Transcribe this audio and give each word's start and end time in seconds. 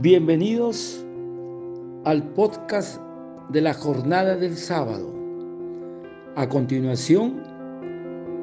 Bienvenidos 0.00 1.04
al 2.04 2.22
podcast 2.32 3.00
de 3.48 3.60
la 3.60 3.74
jornada 3.74 4.36
del 4.36 4.56
sábado. 4.56 5.12
A 6.36 6.48
continuación, 6.48 7.42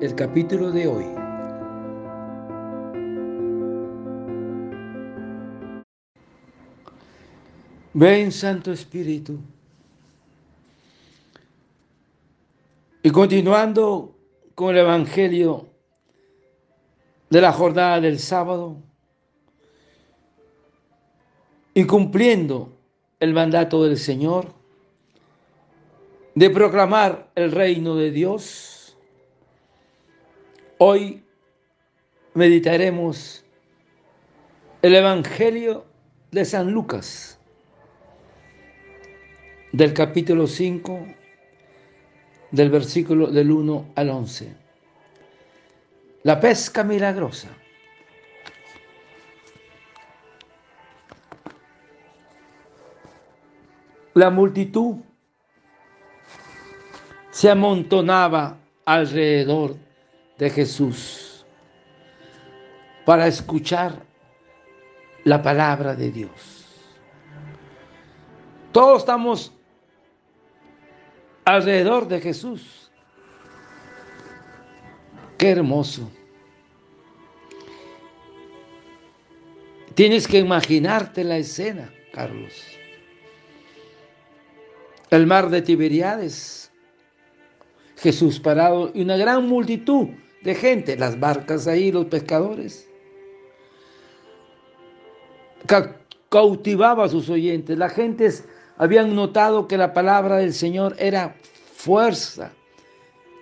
el 0.02 0.16
capítulo 0.16 0.72
de 0.72 0.88
hoy. 0.88 1.06
Ven 7.94 8.34
Santo 8.34 8.74
Espíritu. 8.74 9.40
Y 13.02 13.10
continuando 13.12 14.14
con 14.56 14.72
el 14.72 14.82
Evangelio 14.82 15.70
de 17.30 17.40
la 17.40 17.54
jornada 17.54 18.02
del 18.02 18.20
sábado, 18.20 18.84
y 21.78 21.86
cumpliendo 21.86 22.74
el 23.20 23.34
mandato 23.34 23.84
del 23.84 23.98
Señor 23.98 24.54
de 26.34 26.50
proclamar 26.50 27.30
el 27.36 27.52
reino 27.52 27.98
de 27.98 28.12
Dios, 28.12 28.98
hoy 30.78 31.24
meditaremos 32.34 33.44
el 34.82 34.96
Evangelio 34.96 35.86
de 36.32 36.46
San 36.46 36.72
Lucas, 36.72 37.40
del 39.74 39.94
capítulo 39.94 40.48
5, 40.48 41.08
del 42.52 42.70
versículo 42.70 43.28
del 43.28 43.52
1 43.52 43.92
al 43.96 44.10
11. 44.10 44.56
La 46.24 46.40
pesca 46.40 46.86
milagrosa. 46.86 47.50
La 54.16 54.30
multitud 54.30 54.96
se 57.32 57.50
amontonaba 57.50 58.58
alrededor 58.86 59.76
de 60.38 60.50
Jesús 60.50 61.46
para 63.06 63.28
escuchar 63.28 64.02
la 65.26 65.44
palabra 65.44 65.96
de 65.96 66.12
Dios. 66.12 66.66
Todos 68.72 69.00
estamos 69.00 69.52
alrededor 71.44 72.08
de 72.08 72.22
Jesús. 72.22 72.90
Qué 75.38 75.50
hermoso. 75.50 76.10
Tienes 79.94 80.26
que 80.26 80.40
imaginarte 80.40 81.26
la 81.26 81.36
escena, 81.36 81.94
Carlos 82.14 82.75
el 85.10 85.28
mar 85.28 85.50
de 85.50 85.62
Tiberiades. 85.62 86.72
Jesús 87.98 88.40
parado 88.40 88.92
y 88.94 89.02
una 89.02 89.18
gran 89.18 89.48
multitud 89.48 90.08
de 90.44 90.56
gente, 90.56 90.98
las 90.98 91.20
barcas 91.20 91.68
ahí, 91.68 91.92
los 91.92 92.06
pescadores. 92.06 92.90
cautivaba 96.30 97.06
a 97.06 97.10
sus 97.10 97.30
oyentes. 97.30 97.78
Las 97.78 97.94
gentes 97.94 98.48
habían 98.78 99.16
notado 99.16 99.68
que 99.68 99.78
la 99.78 99.94
palabra 99.94 100.38
del 100.38 100.54
Señor 100.54 100.96
era 101.00 101.36
fuerza, 101.74 102.52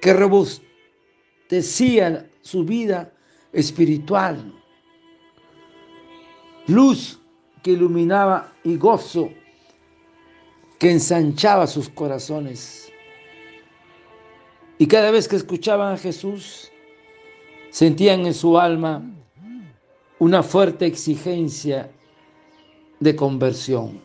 que 0.01 0.13
robustecía 0.13 2.29
su 2.41 2.63
vida 2.63 3.11
espiritual, 3.51 4.53
luz 6.67 7.19
que 7.63 7.71
iluminaba 7.71 8.53
y 8.63 8.77
gozo 8.77 9.29
que 10.83 10.91
ensanchaba 10.91 11.65
sus 11.65 11.87
corazones. 11.87 12.91
Y 14.77 14.85
cada 14.85 15.11
vez 15.11 15.29
que 15.29 15.37
escuchaban 15.37 15.93
a 15.93 15.97
Jesús, 15.97 16.73
sentían 17.69 18.25
en 18.25 18.33
su 18.33 18.59
alma 18.59 19.01
una 20.19 20.43
fuerte 20.43 20.85
exigencia 20.85 21.89
de 22.99 23.15
conversión 23.15 24.01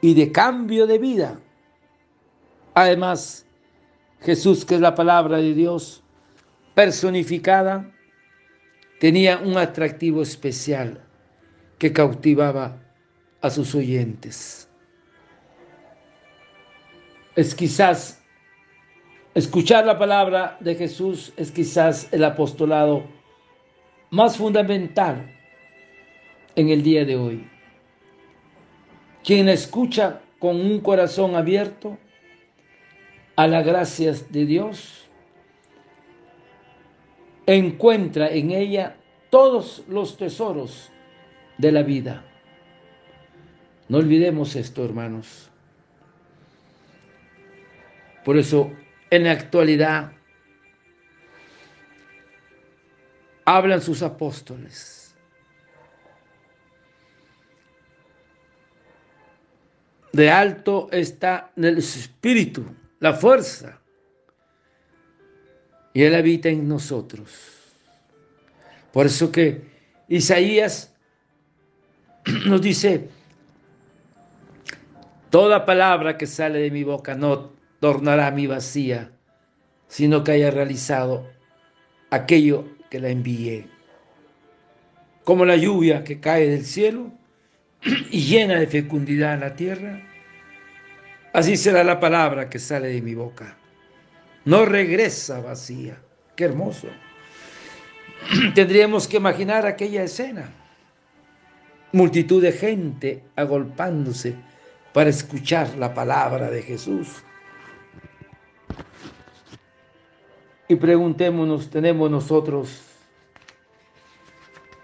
y 0.00 0.14
de 0.14 0.32
cambio 0.32 0.86
de 0.86 0.96
vida. 0.96 1.40
Además, 2.72 3.44
Jesús, 4.22 4.64
que 4.64 4.76
es 4.76 4.80
la 4.80 4.94
palabra 4.94 5.36
de 5.36 5.52
Dios 5.52 6.02
personificada, 6.74 7.94
tenía 8.98 9.36
un 9.44 9.58
atractivo 9.58 10.22
especial 10.22 11.04
que 11.76 11.92
cautivaba 11.92 12.80
a 13.42 13.50
sus 13.50 13.74
oyentes 13.74 14.65
es 17.36 17.54
quizás 17.54 18.22
escuchar 19.34 19.84
la 19.84 19.98
palabra 19.98 20.56
de 20.60 20.74
Jesús, 20.74 21.32
es 21.36 21.52
quizás 21.52 22.08
el 22.12 22.24
apostolado 22.24 23.04
más 24.10 24.38
fundamental 24.38 25.30
en 26.54 26.70
el 26.70 26.82
día 26.82 27.04
de 27.04 27.16
hoy. 27.16 27.46
Quien 29.22 29.50
escucha 29.50 30.22
con 30.38 30.56
un 30.56 30.80
corazón 30.80 31.34
abierto 31.34 31.98
a 33.36 33.46
las 33.46 33.66
gracias 33.66 34.32
de 34.32 34.46
Dios, 34.46 35.06
encuentra 37.44 38.30
en 38.30 38.50
ella 38.50 38.96
todos 39.28 39.84
los 39.88 40.16
tesoros 40.16 40.90
de 41.58 41.72
la 41.72 41.82
vida. 41.82 42.24
No 43.88 43.98
olvidemos 43.98 44.56
esto, 44.56 44.84
hermanos. 44.84 45.50
Por 48.26 48.36
eso, 48.36 48.72
en 49.08 49.22
la 49.22 49.30
actualidad, 49.30 50.10
hablan 53.44 53.80
sus 53.80 54.02
apóstoles. 54.02 55.14
De 60.12 60.28
alto 60.28 60.88
está 60.90 61.52
en 61.54 61.66
el 61.66 61.78
espíritu, 61.78 62.64
la 62.98 63.12
fuerza, 63.12 63.80
y 65.94 66.02
Él 66.02 66.16
habita 66.16 66.48
en 66.48 66.66
nosotros. 66.66 67.30
Por 68.92 69.06
eso 69.06 69.30
que 69.30 69.70
Isaías 70.08 70.92
nos 72.44 72.60
dice, 72.60 73.08
toda 75.30 75.64
palabra 75.64 76.18
que 76.18 76.26
sale 76.26 76.58
de 76.58 76.72
mi 76.72 76.82
boca 76.82 77.14
no 77.14 77.54
tornará 77.86 78.32
mi 78.32 78.48
vacía, 78.48 79.12
sino 79.86 80.24
que 80.24 80.32
haya 80.32 80.50
realizado 80.50 81.30
aquello 82.10 82.64
que 82.90 82.98
la 82.98 83.10
envié. 83.10 83.68
Como 85.22 85.44
la 85.44 85.54
lluvia 85.54 86.02
que 86.02 86.18
cae 86.18 86.48
del 86.48 86.64
cielo 86.64 87.12
y 88.10 88.22
llena 88.22 88.58
de 88.58 88.66
fecundidad 88.66 89.38
la 89.38 89.54
tierra, 89.54 90.02
así 91.32 91.56
será 91.56 91.84
la 91.84 92.00
palabra 92.00 92.50
que 92.50 92.58
sale 92.58 92.88
de 92.88 93.00
mi 93.02 93.14
boca. 93.14 93.56
No 94.44 94.64
regresa 94.64 95.40
vacía. 95.40 95.96
Qué 96.34 96.42
hermoso. 96.42 96.88
Tendríamos 98.56 99.06
que 99.06 99.18
imaginar 99.18 99.64
aquella 99.64 100.02
escena. 100.02 100.50
Multitud 101.92 102.42
de 102.42 102.50
gente 102.50 103.22
agolpándose 103.36 104.34
para 104.92 105.08
escuchar 105.08 105.76
la 105.76 105.94
palabra 105.94 106.50
de 106.50 106.62
Jesús. 106.62 107.22
Y 110.68 110.76
preguntémonos, 110.76 111.70
¿tenemos 111.70 112.10
nosotros 112.10 112.82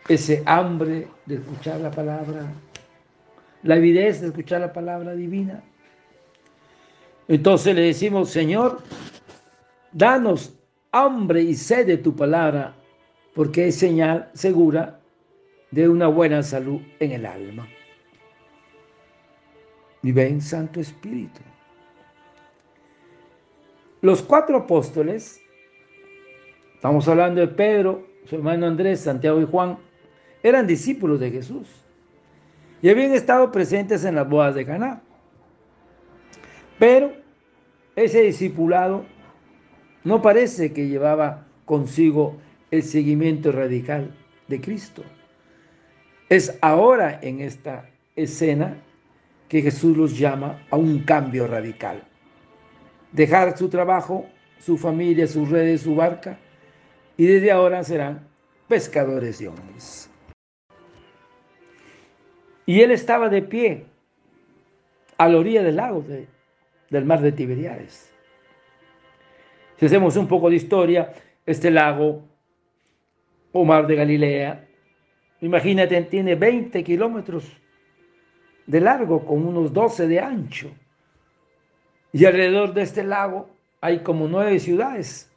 ese 0.09 0.43
hambre 0.47 1.09
de 1.27 1.37
escuchar 1.37 1.81
la 1.81 1.91
palabra? 1.91 2.53
La 3.63 3.77
avidez 3.77 4.21
de 4.21 4.29
escuchar 4.29 4.61
la 4.61 4.73
palabra 4.73 5.15
divina. 5.15 5.63
Entonces 7.29 7.75
le 7.75 7.83
decimos, 7.83 8.31
Señor, 8.31 8.83
danos 9.93 10.55
hambre 10.93 11.43
y 11.43 11.55
sed 11.55 11.87
de 11.87 11.97
tu 11.97 12.15
palabra, 12.15 12.75
porque 13.35 13.69
es 13.69 13.77
señal 13.77 14.31
segura 14.35 15.01
de 15.71 15.89
una 15.89 16.07
buena 16.09 16.43
salud 16.43 16.81
en 17.01 17.13
el 17.13 17.27
alma. 17.27 17.67
Y 20.03 20.13
ven, 20.13 20.41
Santo 20.41 20.81
Espíritu. 20.81 21.41
Los 24.01 24.21
cuatro 24.21 24.57
apóstoles 24.59 25.42
Estamos 26.83 27.07
hablando 27.07 27.41
de 27.41 27.47
Pedro, 27.47 28.09
su 28.25 28.35
hermano 28.35 28.67
Andrés, 28.67 28.99
Santiago 28.99 29.41
y 29.41 29.45
Juan. 29.45 29.79
Eran 30.43 30.67
discípulos 30.67 31.21
de 31.21 31.31
Jesús 31.31 31.69
y 32.83 32.89
habían 32.89 33.15
estado 33.15 33.53
presentes 33.53 34.05
en 34.05 34.17
las 34.17 34.29
bodas 34.29 34.57
de 34.57 34.67
Caná. 34.67 35.01
Pero 36.81 37.13
ese 37.95 38.23
discipulado 38.23 39.05
no 40.03 40.21
parece 40.23 40.73
que 40.73 40.89
llevaba 40.89 41.47
consigo 41.67 42.39
el 42.73 42.83
seguimiento 42.83 43.53
radical 43.53 44.13
de 44.49 44.61
Cristo. 44.61 45.05
Es 46.29 46.59
ahora 46.63 47.21
en 47.23 47.43
esta 47.43 47.91
escena 48.17 48.77
que 49.49 49.63
Jesús 49.63 49.97
los 49.97 50.19
llama 50.19 50.67
a 50.69 50.77
un 50.77 51.05
cambio 51.05 51.47
radical. 51.47 52.03
Dejar 53.13 53.57
su 53.57 53.69
trabajo, 53.69 54.27
su 54.59 54.77
familia, 54.77 55.29
sus 55.29 55.49
redes, 55.49 55.83
su 55.83 55.95
barca, 55.95 56.41
y 57.17 57.27
desde 57.27 57.51
ahora 57.51 57.83
serán 57.83 58.27
pescadores 58.69 59.39
de 59.39 59.49
hombres. 59.49 60.11
Y 62.65 62.81
él 62.81 62.91
estaba 62.91 63.29
de 63.29 63.43
pie 63.43 63.87
a 65.19 65.29
la 65.29 65.39
orilla 65.39 65.63
del 65.63 65.77
lago 65.77 66.05
del 66.91 67.05
mar 67.05 67.21
de 67.21 67.33
Tiberiades. 67.33 68.13
Si 69.79 69.87
hacemos 69.87 70.17
un 70.17 70.29
poco 70.29 70.49
de 70.49 70.57
historia, 70.57 71.13
este 71.45 71.71
lago 71.71 72.23
o 73.53 73.65
mar 73.65 73.87
de 73.87 73.97
Galilea, 73.97 74.69
imagínate, 75.41 76.01
tiene 76.03 76.37
20 76.37 76.85
kilómetros 76.85 77.51
de 78.67 78.81
largo 78.81 79.25
con 79.25 79.45
unos 79.45 79.73
12 79.73 80.07
de 80.07 80.21
ancho. 80.21 80.71
Y 82.13 82.25
alrededor 82.25 82.75
de 82.75 82.83
este 82.83 83.03
lago 83.03 83.51
hay 83.81 84.01
como 84.01 84.29
nueve 84.29 84.59
ciudades. 84.61 85.32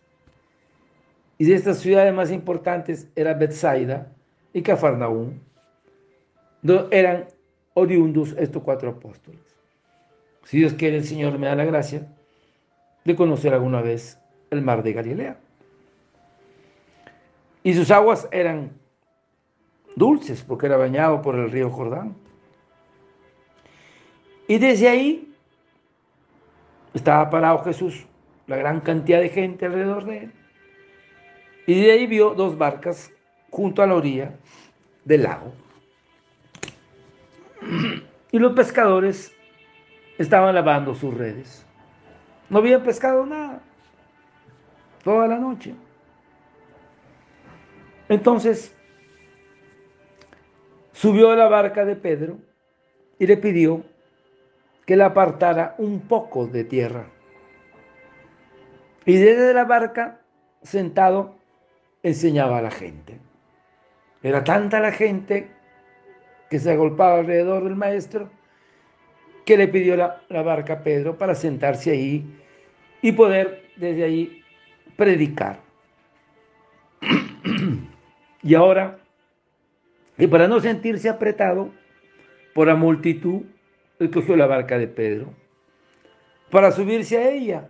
Y 1.38 1.46
de 1.46 1.56
estas 1.56 1.80
ciudades 1.80 2.14
más 2.14 2.32
importantes 2.32 3.08
era 3.16 3.34
Bethsaida 3.34 4.08
y 4.54 4.62
Cafarnaúm. 4.62 5.40
Eran 6.92 7.26
oriundos 7.74 8.34
estos 8.38 8.64
cuatro 8.64 8.90
apóstoles. 8.90 9.42
Si 10.46 10.58
Dios 10.60 10.74
quiere, 10.74 10.98
el 10.98 11.06
Señor 11.06 11.38
me 11.38 11.48
da 11.48 11.56
la 11.56 11.66
gracia 11.66 12.08
de 13.04 13.16
conocer 13.16 13.54
alguna 13.54 13.82
vez 13.82 14.18
el 14.50 14.62
mar 14.62 14.82
de 14.82 14.94
Galilea. 14.94 15.38
Y 17.64 17.74
sus 17.74 17.92
aguas 17.92 18.28
eran 18.32 18.72
dulces 19.96 20.44
porque 20.44 20.68
era 20.68 20.78
bañado 20.78 21.22
por 21.22 21.36
el 21.36 21.52
río 21.52 21.70
Jordán. 21.70 22.16
Y 24.48 24.60
desde 24.60 24.88
ahí 24.88 25.34
estaba 26.94 27.30
parado 27.30 27.64
Jesús, 27.64 28.06
la 28.48 28.58
gran 28.58 28.80
cantidad 28.80 29.20
de 29.20 29.30
gente 29.30 29.66
alrededor 29.66 30.06
de 30.06 30.18
él. 30.18 30.32
Y 31.68 31.82
de 31.82 31.92
ahí 31.92 32.08
vio 32.08 32.34
dos 32.36 32.58
barcas 32.58 33.12
junto 33.50 33.82
a 33.82 33.88
la 33.88 33.96
orilla 33.96 34.34
del 35.04 35.24
lago. 35.24 35.54
Y 38.32 38.40
los 38.40 38.54
pescadores 38.54 39.36
estaban 40.18 40.54
lavando 40.54 40.94
sus 40.94 41.14
redes. 41.14 41.66
No 42.50 42.60
habían 42.60 42.84
pescado 42.84 43.26
nada 43.26 43.62
toda 45.04 45.28
la 45.28 45.38
noche. 45.38 45.74
Entonces 48.10 48.76
subió 50.92 51.32
a 51.32 51.36
la 51.36 51.48
barca 51.48 51.86
de 51.86 51.96
Pedro 51.96 52.38
y 53.18 53.26
le 53.26 53.38
pidió 53.38 53.84
que 54.86 54.96
le 54.96 55.04
apartara 55.04 55.76
un 55.78 56.02
poco 56.02 56.46
de 56.46 56.64
tierra. 56.64 57.08
Y 59.06 59.18
desde 59.18 59.54
la 59.54 59.66
barca, 59.66 60.22
sentado, 60.62 61.38
enseñaba 62.06 62.60
a 62.60 62.62
la 62.62 62.72
gente. 62.72 63.18
Era 64.22 64.44
tanta 64.44 64.80
la 64.80 64.92
gente 64.92 65.48
que 66.52 66.60
se 66.60 66.72
agolpaba 66.72 67.20
alrededor 67.20 67.64
del 67.64 67.76
maestro 67.76 68.30
que 69.44 69.58
le 69.58 69.68
pidió 69.68 69.98
la, 69.98 70.22
barca 70.30 70.74
a 70.74 70.84
Pedro 70.84 71.18
para 71.18 71.34
sentarse 71.34 71.92
ahí 71.92 72.24
y 73.02 73.12
poder 73.12 73.70
desde 73.76 74.04
ahí 74.04 74.44
predicar. 74.96 75.62
y 78.44 78.54
ahora, 78.54 79.00
y 80.18 80.28
para 80.28 80.48
no 80.48 80.60
sentirse 80.60 81.10
apretado 81.10 81.72
por 82.54 82.68
la 82.68 82.76
multitud, 82.76 83.42
él 84.00 84.12
cogió 84.12 84.36
la 84.36 84.46
barca 84.46 84.78
de 84.78 84.88
Pedro 84.88 85.34
para 86.52 86.72
subirse 86.72 87.18
a 87.18 87.32
ella. 87.32 87.70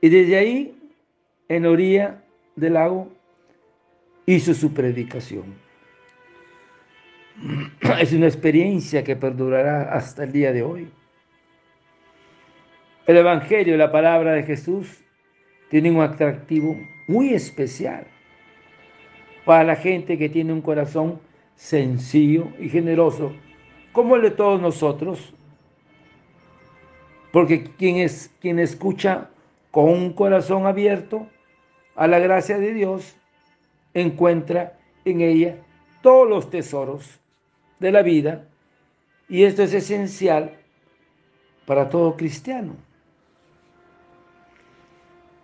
Y 0.00 0.08
desde 0.08 0.36
ahí, 0.36 0.92
en 1.48 1.66
orilla 1.66 2.22
del 2.58 2.74
lago, 2.74 3.08
hizo 4.26 4.54
su 4.54 4.72
predicación. 4.72 5.54
Es 8.00 8.12
una 8.12 8.26
experiencia 8.26 9.04
que 9.04 9.16
perdurará 9.16 9.92
hasta 9.92 10.24
el 10.24 10.32
día 10.32 10.52
de 10.52 10.62
hoy. 10.62 10.90
El 13.06 13.16
Evangelio, 13.16 13.76
la 13.76 13.90
palabra 13.90 14.32
de 14.32 14.42
Jesús, 14.42 15.02
tiene 15.70 15.90
un 15.90 16.00
atractivo 16.00 16.76
muy 17.06 17.32
especial 17.32 18.06
para 19.44 19.64
la 19.64 19.76
gente 19.76 20.18
que 20.18 20.28
tiene 20.28 20.52
un 20.52 20.60
corazón 20.60 21.20
sencillo 21.54 22.48
y 22.58 22.68
generoso, 22.68 23.32
como 23.92 24.16
el 24.16 24.22
de 24.22 24.30
todos 24.30 24.60
nosotros. 24.60 25.32
Porque 27.32 27.64
quien, 27.64 27.96
es, 27.96 28.30
quien 28.40 28.58
escucha 28.58 29.30
con 29.70 29.88
un 29.88 30.12
corazón 30.12 30.66
abierto 30.66 31.26
a 31.98 32.06
la 32.06 32.20
gracia 32.20 32.58
de 32.58 32.72
Dios, 32.72 33.16
encuentra 33.92 34.78
en 35.04 35.20
ella 35.20 35.56
todos 36.00 36.28
los 36.28 36.48
tesoros 36.48 37.18
de 37.80 37.90
la 37.90 38.02
vida 38.02 38.44
y 39.28 39.42
esto 39.42 39.64
es 39.64 39.74
esencial 39.74 40.52
para 41.66 41.88
todo 41.88 42.16
cristiano. 42.16 42.76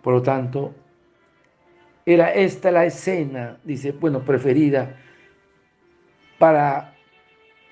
Por 0.01 0.13
lo 0.13 0.21
tanto, 0.21 0.73
era 2.05 2.33
esta 2.33 2.71
la 2.71 2.85
escena, 2.85 3.57
dice, 3.65 3.91
bueno, 3.91 4.21
preferida 4.21 4.95
para 6.39 6.95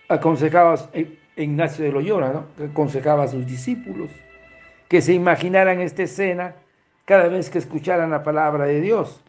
aconsejaba 0.09 0.75
Ignacio 1.37 1.85
de 1.85 1.91
Loyola, 1.91 2.33
¿no? 2.33 2.47
que 2.57 2.65
aconsejaba 2.65 3.23
a 3.23 3.27
sus 3.29 3.45
discípulos 3.45 4.11
que 4.89 5.01
se 5.01 5.13
imaginaran 5.13 5.79
esta 5.79 6.03
escena 6.03 6.55
cada 7.05 7.27
vez 7.27 7.49
que 7.49 7.57
escucharan 7.57 8.11
la 8.11 8.23
palabra 8.23 8.65
de 8.65 8.81
Dios. 8.81 9.21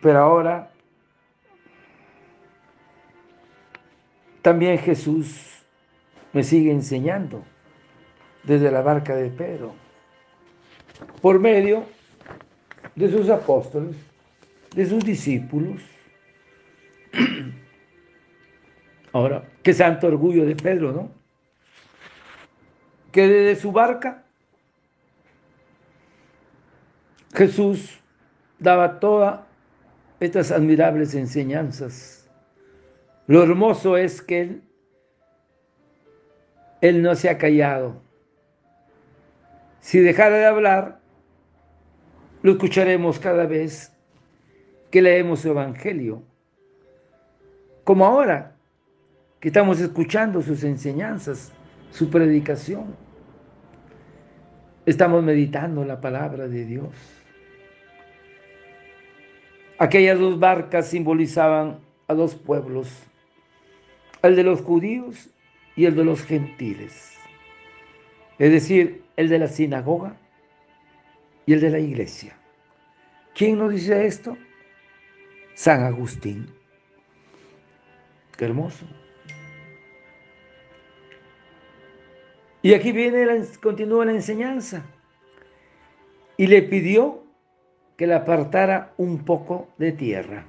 Pero 0.00 0.18
ahora 0.18 0.70
también 4.42 4.78
Jesús 4.78 5.62
me 6.32 6.42
sigue 6.42 6.70
enseñando 6.70 7.44
desde 8.42 8.70
la 8.70 8.82
barca 8.82 9.16
de 9.16 9.30
Pedro 9.30 9.74
por 11.22 11.40
medio 11.40 11.84
de 12.94 13.10
sus 13.10 13.28
apóstoles, 13.30 13.96
de 14.74 14.86
sus 14.86 15.04
discípulos. 15.04 15.82
Ahora, 19.12 19.44
qué 19.62 19.72
santo 19.72 20.08
orgullo 20.08 20.44
de 20.44 20.56
Pedro, 20.56 20.92
¿no? 20.92 21.10
Que 23.12 23.28
desde 23.28 23.60
su 23.60 23.72
barca 23.72 24.23
Jesús 27.34 28.00
daba 28.58 29.00
todas 29.00 29.40
estas 30.20 30.50
admirables 30.50 31.14
enseñanzas. 31.14 32.30
Lo 33.26 33.42
hermoso 33.42 33.96
es 33.96 34.22
que 34.22 34.40
él, 34.40 34.62
él 36.80 37.02
no 37.02 37.14
se 37.14 37.28
ha 37.30 37.38
callado, 37.38 38.04
si 39.84 40.00
dejara 40.00 40.38
de 40.38 40.46
hablar, 40.46 40.98
lo 42.40 42.52
escucharemos 42.52 43.18
cada 43.18 43.44
vez 43.44 43.92
que 44.90 45.02
leemos 45.02 45.40
su 45.40 45.50
Evangelio. 45.50 46.22
Como 47.84 48.06
ahora, 48.06 48.56
que 49.40 49.48
estamos 49.48 49.80
escuchando 49.80 50.40
sus 50.40 50.64
enseñanzas, 50.64 51.52
su 51.90 52.08
predicación. 52.08 52.96
Estamos 54.86 55.22
meditando 55.22 55.84
la 55.84 56.00
palabra 56.00 56.48
de 56.48 56.64
Dios. 56.64 57.23
Aquellas 59.84 60.18
dos 60.18 60.38
barcas 60.38 60.88
simbolizaban 60.88 61.78
a 62.08 62.14
dos 62.14 62.34
pueblos, 62.34 62.88
el 64.22 64.34
de 64.34 64.42
los 64.42 64.62
judíos 64.62 65.28
y 65.76 65.84
el 65.84 65.94
de 65.94 66.04
los 66.06 66.22
gentiles. 66.22 67.18
Es 68.38 68.50
decir, 68.50 69.04
el 69.18 69.28
de 69.28 69.38
la 69.38 69.46
sinagoga 69.46 70.16
y 71.44 71.52
el 71.52 71.60
de 71.60 71.68
la 71.68 71.80
iglesia. 71.80 72.34
¿Quién 73.34 73.58
nos 73.58 73.72
dice 73.72 74.06
esto? 74.06 74.38
San 75.52 75.82
Agustín. 75.82 76.46
Qué 78.38 78.46
hermoso. 78.46 78.86
Y 82.62 82.72
aquí 82.72 82.90
viene, 82.90 83.26
la, 83.26 83.44
continúa 83.60 84.06
la 84.06 84.12
enseñanza. 84.12 84.82
Y 86.38 86.46
le 86.46 86.62
pidió 86.62 87.23
que 87.96 88.06
le 88.06 88.14
apartara 88.14 88.92
un 88.96 89.24
poco 89.24 89.68
de 89.78 89.92
tierra. 89.92 90.44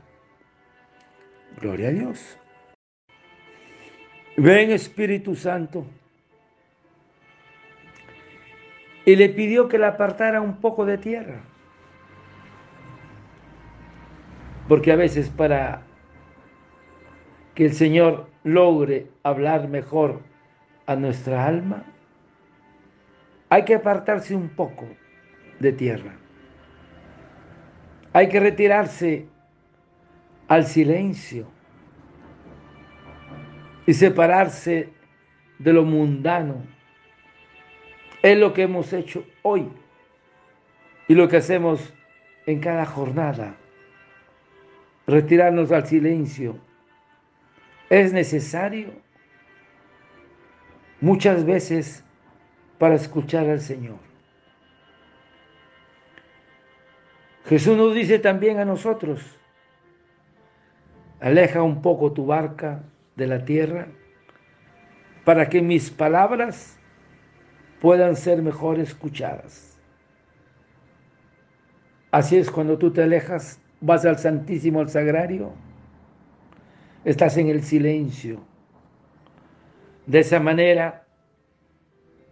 Gloria 1.60 1.90
a 1.90 1.92
Dios. 1.92 2.38
Ven 4.38 4.72
Espíritu 4.72 5.36
Santo 5.36 5.86
y 9.06 9.16
le 9.16 9.30
pidió 9.30 9.70
que 9.70 9.78
le 9.78 9.86
apartara 9.86 10.42
un 10.42 10.58
poco 10.58 10.86
de 10.86 10.98
tierra. 10.98 11.42
Porque 14.68 14.92
a 14.92 14.96
veces 14.96 15.30
para 15.30 15.84
que 17.54 17.66
el 17.66 17.74
Señor 17.74 18.28
logre 18.44 19.08
hablar 19.24 19.70
mejor 19.70 20.22
a 20.88 20.96
nuestra 20.96 21.46
alma, 21.46 21.84
hay 23.50 23.64
que 23.64 23.76
apartarse 23.76 24.36
un 24.36 24.50
poco 24.50 24.86
de 25.60 25.72
tierra. 25.72 26.25
Hay 28.16 28.30
que 28.30 28.40
retirarse 28.40 29.28
al 30.48 30.66
silencio 30.66 31.52
y 33.86 33.94
separarse 33.94 34.94
de 35.60 35.74
lo 35.74 35.84
mundano. 35.84 36.64
Es 38.24 38.38
lo 38.38 38.54
que 38.54 38.62
hemos 38.62 38.94
hecho 38.94 39.26
hoy 39.42 39.68
y 41.10 41.14
lo 41.14 41.28
que 41.28 41.36
hacemos 41.36 41.94
en 42.46 42.62
cada 42.62 42.86
jornada. 42.86 43.58
Retirarnos 45.06 45.74
al 45.74 45.86
silencio. 45.86 46.58
Es 47.90 48.14
necesario 48.14 48.94
muchas 51.02 51.44
veces 51.46 52.06
para 52.78 52.96
escuchar 52.96 53.50
al 53.50 53.60
Señor. 53.60 54.05
Jesús 57.46 57.78
nos 57.78 57.94
dice 57.94 58.18
también 58.18 58.60
a 58.60 58.66
nosotros, 58.66 59.22
aleja 61.20 61.62
un 61.62 61.82
poco 61.82 62.12
tu 62.12 62.26
barca 62.26 62.84
de 63.16 63.28
la 63.28 63.46
tierra 63.46 63.88
para 65.24 65.48
que 65.48 65.62
mis 65.62 65.92
palabras 65.92 66.80
puedan 67.82 68.16
ser 68.16 68.42
mejor 68.42 68.80
escuchadas. 68.80 69.80
Así 72.10 72.38
es 72.38 72.50
cuando 72.50 72.80
tú 72.80 72.92
te 72.92 73.04
alejas, 73.04 73.60
vas 73.80 74.06
al 74.06 74.18
Santísimo, 74.18 74.80
al 74.80 74.90
Sagrario, 74.90 75.54
estás 77.04 77.38
en 77.38 77.50
el 77.50 77.64
silencio. 77.64 78.42
De 80.08 80.20
esa 80.20 80.40
manera, 80.40 81.06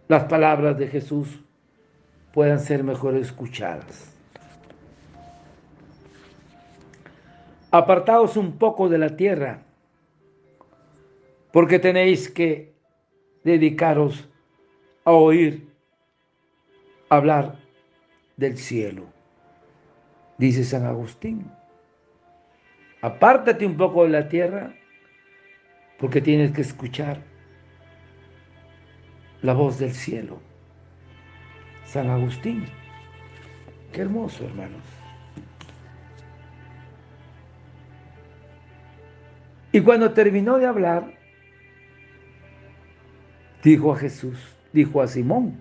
las 0.08 0.24
palabras 0.24 0.76
de 0.76 0.88
Jesús 0.88 1.40
puedan 2.32 2.58
ser 2.58 2.82
mejor 2.82 3.16
escuchadas. 3.16 4.13
Apartaos 7.74 8.36
un 8.36 8.56
poco 8.56 8.88
de 8.88 8.98
la 8.98 9.16
tierra, 9.16 9.64
porque 11.50 11.80
tenéis 11.80 12.30
que 12.30 12.72
dedicaros 13.42 14.28
a 15.04 15.10
oír 15.10 15.66
hablar 17.08 17.56
del 18.36 18.58
cielo, 18.58 19.06
dice 20.38 20.62
San 20.62 20.86
Agustín. 20.86 21.50
Apártate 23.02 23.66
un 23.66 23.76
poco 23.76 24.04
de 24.04 24.10
la 24.10 24.28
tierra, 24.28 24.72
porque 25.98 26.20
tienes 26.20 26.52
que 26.52 26.60
escuchar 26.60 27.24
la 29.42 29.52
voz 29.52 29.80
del 29.80 29.94
cielo. 29.94 30.38
San 31.84 32.08
Agustín. 32.08 32.66
Qué 33.92 34.02
hermoso, 34.02 34.44
hermanos. 34.44 34.93
Y 39.74 39.80
cuando 39.80 40.12
terminó 40.12 40.60
de 40.60 40.66
hablar, 40.66 41.18
dijo 43.60 43.92
a 43.92 43.96
Jesús, 43.96 44.38
dijo 44.72 45.02
a 45.02 45.08
Simón, 45.08 45.60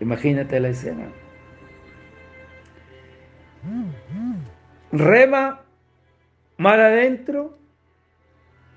imagínate 0.00 0.60
la 0.60 0.70
escena, 0.70 1.12
rema 4.92 5.60
mar 6.56 6.80
adentro 6.80 7.58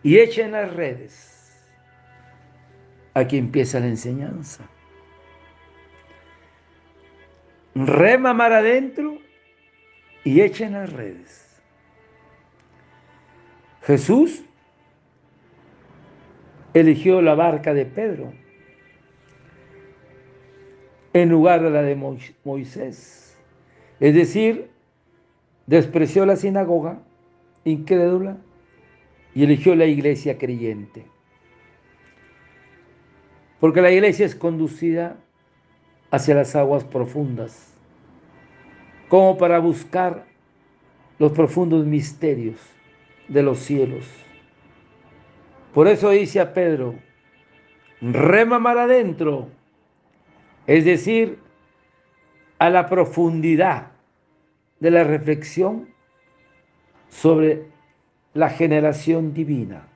y 0.03 0.19
echen 0.19 0.51
las 0.51 0.73
redes. 0.73 1.63
Aquí 3.13 3.37
empieza 3.37 3.79
la 3.79 3.87
enseñanza. 3.87 4.65
Rema 7.73 8.33
mar 8.33 8.51
adentro 8.51 9.17
y 10.25 10.41
echen 10.41 10.73
las 10.73 10.91
redes. 10.91 11.50
Jesús 13.81 14.43
eligió 16.73 17.21
la 17.21 17.35
barca 17.35 17.73
de 17.73 17.85
Pedro 17.85 18.31
en 21.13 21.29
lugar 21.29 21.61
de 21.63 21.69
la 21.71 21.81
de 21.81 21.95
Moisés. 22.43 23.37
Es 23.99 24.13
decir, 24.13 24.69
despreció 25.65 26.25
la 26.25 26.35
sinagoga 26.35 26.99
incrédula 27.63 28.37
y 29.33 29.43
eligió 29.43 29.75
la 29.75 29.85
iglesia 29.85 30.37
creyente. 30.37 31.05
Porque 33.59 33.81
la 33.81 33.91
iglesia 33.91 34.25
es 34.25 34.35
conducida 34.35 35.17
hacia 36.09 36.35
las 36.35 36.55
aguas 36.55 36.83
profundas, 36.83 37.73
como 39.07 39.37
para 39.37 39.59
buscar 39.59 40.25
los 41.19 41.31
profundos 41.31 41.85
misterios 41.85 42.57
de 43.31 43.43
los 43.43 43.59
cielos. 43.59 44.05
Por 45.73 45.87
eso 45.87 46.09
dice 46.09 46.41
a 46.41 46.53
Pedro, 46.53 46.95
rema 48.01 48.59
mar 48.59 48.77
adentro, 48.77 49.49
es 50.67 50.83
decir, 50.83 51.39
a 52.59 52.69
la 52.69 52.89
profundidad 52.89 53.91
de 54.81 54.91
la 54.91 55.03
reflexión 55.05 55.89
sobre 57.09 57.67
la 58.33 58.49
generación 58.49 59.33
divina. 59.33 59.87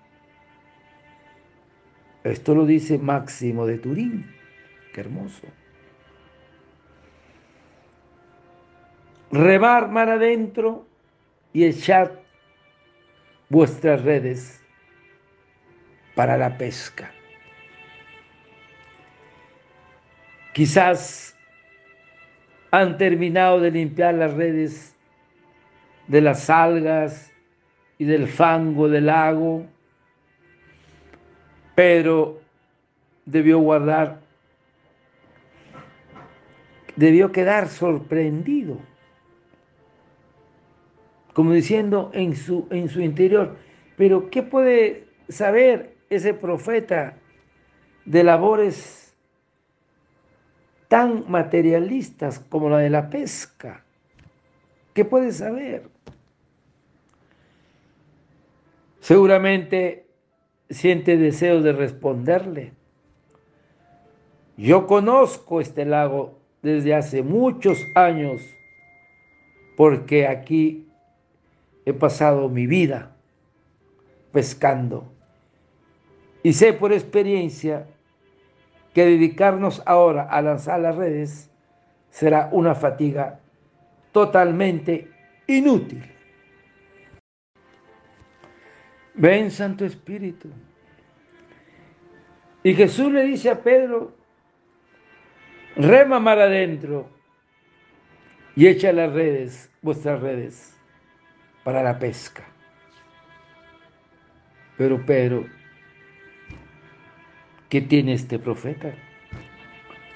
Esto 2.23 2.55
lo 2.55 2.65
dice 2.65 2.97
Máximo 2.97 3.67
de 3.67 3.77
Turín. 3.77 4.33
Qué 4.93 5.01
hermoso. 5.01 5.45
Remar 9.31 9.89
mar 9.89 10.09
adentro 10.09 10.87
y 11.51 11.65
echar 11.65 12.24
vuestras 13.49 14.01
redes 14.01 14.61
para 16.15 16.37
la 16.37 16.57
pesca. 16.57 17.11
Quizás 20.53 21.35
han 22.71 22.97
terminado 22.97 23.59
de 23.59 23.71
limpiar 23.71 24.13
las 24.13 24.33
redes 24.33 24.95
de 26.07 26.21
las 26.21 26.49
algas 26.49 27.31
y 27.97 28.05
del 28.05 28.27
fango 28.27 28.87
del 28.87 29.07
lago. 29.07 29.65
Pedro 31.73 32.41
debió 33.25 33.59
guardar, 33.59 34.19
debió 36.95 37.31
quedar 37.31 37.67
sorprendido, 37.67 38.79
como 41.35 41.51
diciendo 41.51 42.11
en 42.13 42.33
su, 42.33 42.65
en 42.71 42.87
su 42.87 43.01
interior, 43.01 43.57
pero 43.97 44.29
¿qué 44.29 44.41
puede 44.41 45.03
saber 45.27 45.97
ese 46.09 46.33
profeta 46.33 47.17
de 48.05 48.23
labores 48.23 49.13
tan 50.87 51.29
materialistas 51.29 52.39
como 52.39 52.69
la 52.69 52.77
de 52.77 52.89
la 52.89 53.09
pesca? 53.09 53.83
¿Qué 54.93 55.03
puede 55.03 55.33
saber? 55.33 55.89
Seguramente 59.01 60.05
siente 60.69 61.17
deseos 61.17 61.65
de 61.65 61.73
responderle. 61.73 62.71
Yo 64.55 64.87
conozco 64.87 65.59
este 65.59 65.83
lago 65.83 66.39
desde 66.61 66.95
hace 66.95 67.23
muchos 67.23 67.85
años 67.93 68.41
porque 69.75 70.27
aquí 70.27 70.84
he 71.85 71.93
pasado 71.93 72.49
mi 72.49 72.67
vida 72.67 73.15
pescando. 74.31 75.11
Y 76.43 76.53
sé 76.53 76.73
por 76.73 76.91
experiencia 76.91 77.87
que 78.93 79.05
dedicarnos 79.05 79.81
ahora 79.85 80.23
a 80.23 80.41
lanzar 80.41 80.79
las 80.79 80.95
redes 80.95 81.49
será 82.09 82.49
una 82.51 82.75
fatiga 82.75 83.39
totalmente 84.11 85.11
inútil. 85.47 86.03
Ven 89.13 89.51
Santo 89.51 89.85
Espíritu. 89.85 90.49
Y 92.63 92.73
Jesús 92.73 93.11
le 93.11 93.23
dice 93.23 93.49
a 93.49 93.61
Pedro, 93.61 94.15
rema 95.75 96.19
mar 96.19 96.39
adentro 96.39 97.09
y 98.55 98.67
echa 98.67 98.91
las 98.91 99.11
redes, 99.13 99.71
vuestras 99.81 100.21
redes, 100.21 100.74
para 101.65 101.81
la 101.81 101.97
pesca. 101.97 102.43
Pero 104.77 105.03
Pedro, 105.03 105.47
¿qué 107.69 107.81
tiene 107.81 108.13
este 108.13 108.37
profeta? 108.37 108.93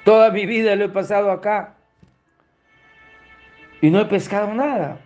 Toda 0.05 0.29
mi 0.29 0.45
vida 0.45 0.75
lo 0.75 0.85
he 0.85 0.89
pasado 0.89 1.31
acá 1.31 1.73
y 3.81 3.89
no 3.89 3.99
he 3.99 4.05
pescado 4.05 4.53
nada. 4.53 4.99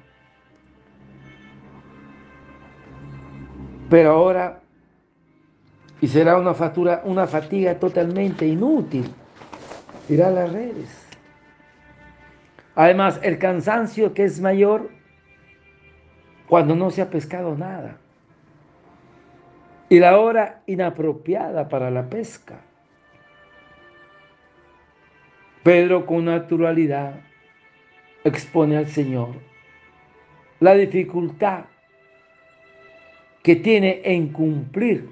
Pero 3.89 4.11
ahora, 4.11 4.59
y 6.01 6.09
será 6.09 6.37
una, 6.37 6.53
factura, 6.53 7.03
una 7.05 7.25
fatiga 7.25 7.79
totalmente 7.79 8.45
inútil, 8.45 9.09
irá 10.09 10.29
las 10.29 10.51
redes. 10.51 11.07
Además, 12.75 13.21
el 13.23 13.37
cansancio 13.37 14.13
que 14.13 14.25
es 14.25 14.41
mayor 14.41 14.89
cuando 16.53 16.75
no 16.75 16.91
se 16.91 17.01
ha 17.01 17.09
pescado 17.09 17.57
nada. 17.57 17.97
Y 19.89 19.97
la 19.97 20.19
hora 20.19 20.61
inapropiada 20.67 21.67
para 21.67 21.89
la 21.89 22.11
pesca. 22.11 22.61
Pedro 25.63 26.05
con 26.05 26.25
naturalidad 26.25 27.21
expone 28.23 28.77
al 28.77 28.85
Señor 28.85 29.29
la 30.59 30.75
dificultad 30.75 31.65
que 33.41 33.55
tiene 33.55 34.01
en 34.03 34.27
cumplir 34.31 35.09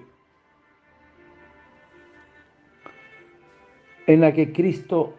en 4.06 4.22
la 4.22 4.32
que 4.32 4.54
Cristo 4.54 5.18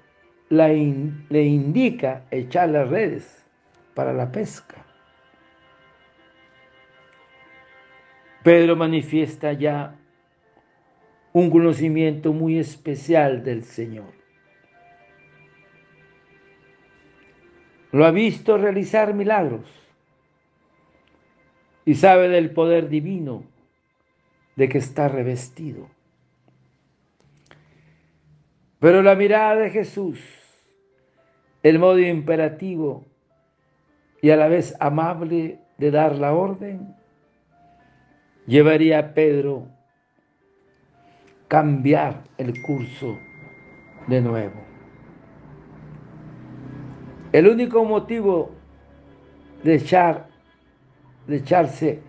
le 0.51 1.43
indica 1.43 2.27
echar 2.31 2.69
las 2.69 2.89
redes 2.89 3.45
para 3.97 4.13
la 4.13 4.31
pesca. 4.31 4.92
Pedro 8.43 8.75
manifiesta 8.75 9.53
ya 9.53 9.97
un 11.33 11.51
conocimiento 11.51 12.33
muy 12.33 12.59
especial 12.59 13.45
del 13.45 13.65
Señor. 13.65 14.13
Lo 17.93 18.05
ha 18.05 18.11
visto 18.11 18.59
realizar 18.59 19.15
milagros 19.15 19.71
y 21.85 21.95
sabe 21.95 22.29
del 22.29 22.51
poder 22.51 22.89
divino 22.89 23.45
de 24.57 24.69
que 24.69 24.79
está 24.79 25.09
revestido. 25.09 25.89
Pero 28.81 29.03
la 29.03 29.15
mirada 29.15 29.57
de 29.57 29.71
Jesús, 29.71 30.21
el 31.63 31.79
modo 31.79 32.01
imperativo 32.01 33.05
y 34.21 34.31
a 34.31 34.37
la 34.37 34.49
vez 34.49 34.75
amable 34.81 35.61
de 35.79 35.91
dar 35.91 36.17
la 36.17 36.33
orden, 36.33 36.97
llevaría 38.47 38.99
a 38.99 39.15
Pedro 39.15 39.69
cambiar 41.49 42.25
el 42.39 42.63
curso 42.63 43.19
de 44.07 44.21
nuevo. 44.21 44.61
El 47.33 47.49
único 47.49 47.85
motivo 47.85 48.51
de, 49.63 49.77
echar, 49.77 50.29
de 51.27 51.37
echarse 51.37 52.03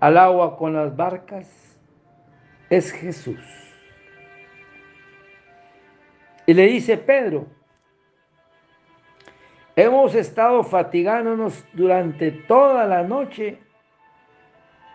al 0.00 0.18
agua 0.18 0.56
con 0.56 0.74
las 0.74 0.94
barcas 0.96 1.78
es 2.68 2.92
Jesús. 2.92 3.38
Y 6.46 6.54
le 6.54 6.66
dice 6.66 6.96
Pedro, 6.96 7.46
hemos 9.74 10.14
estado 10.14 10.62
fatigándonos 10.62 11.64
durante 11.72 12.30
toda 12.30 12.86
la 12.86 13.02
noche 13.02 13.65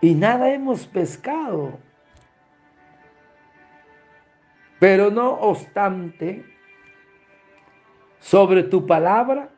y 0.01 0.15
nada 0.15 0.51
hemos 0.51 0.87
pescado. 0.87 1.79
Pero 4.79 5.11
no 5.11 5.31
obstante, 5.31 6.43
sobre 8.19 8.63
tu 8.63 8.87
palabra 8.87 9.49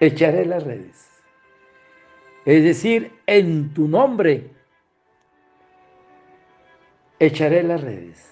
echaré 0.00 0.44
las 0.44 0.64
redes. 0.64 1.10
Es 2.44 2.64
decir, 2.64 3.12
en 3.26 3.72
tu 3.72 3.86
nombre 3.86 4.50
echaré 7.20 7.62
las 7.62 7.80
redes. 7.80 8.26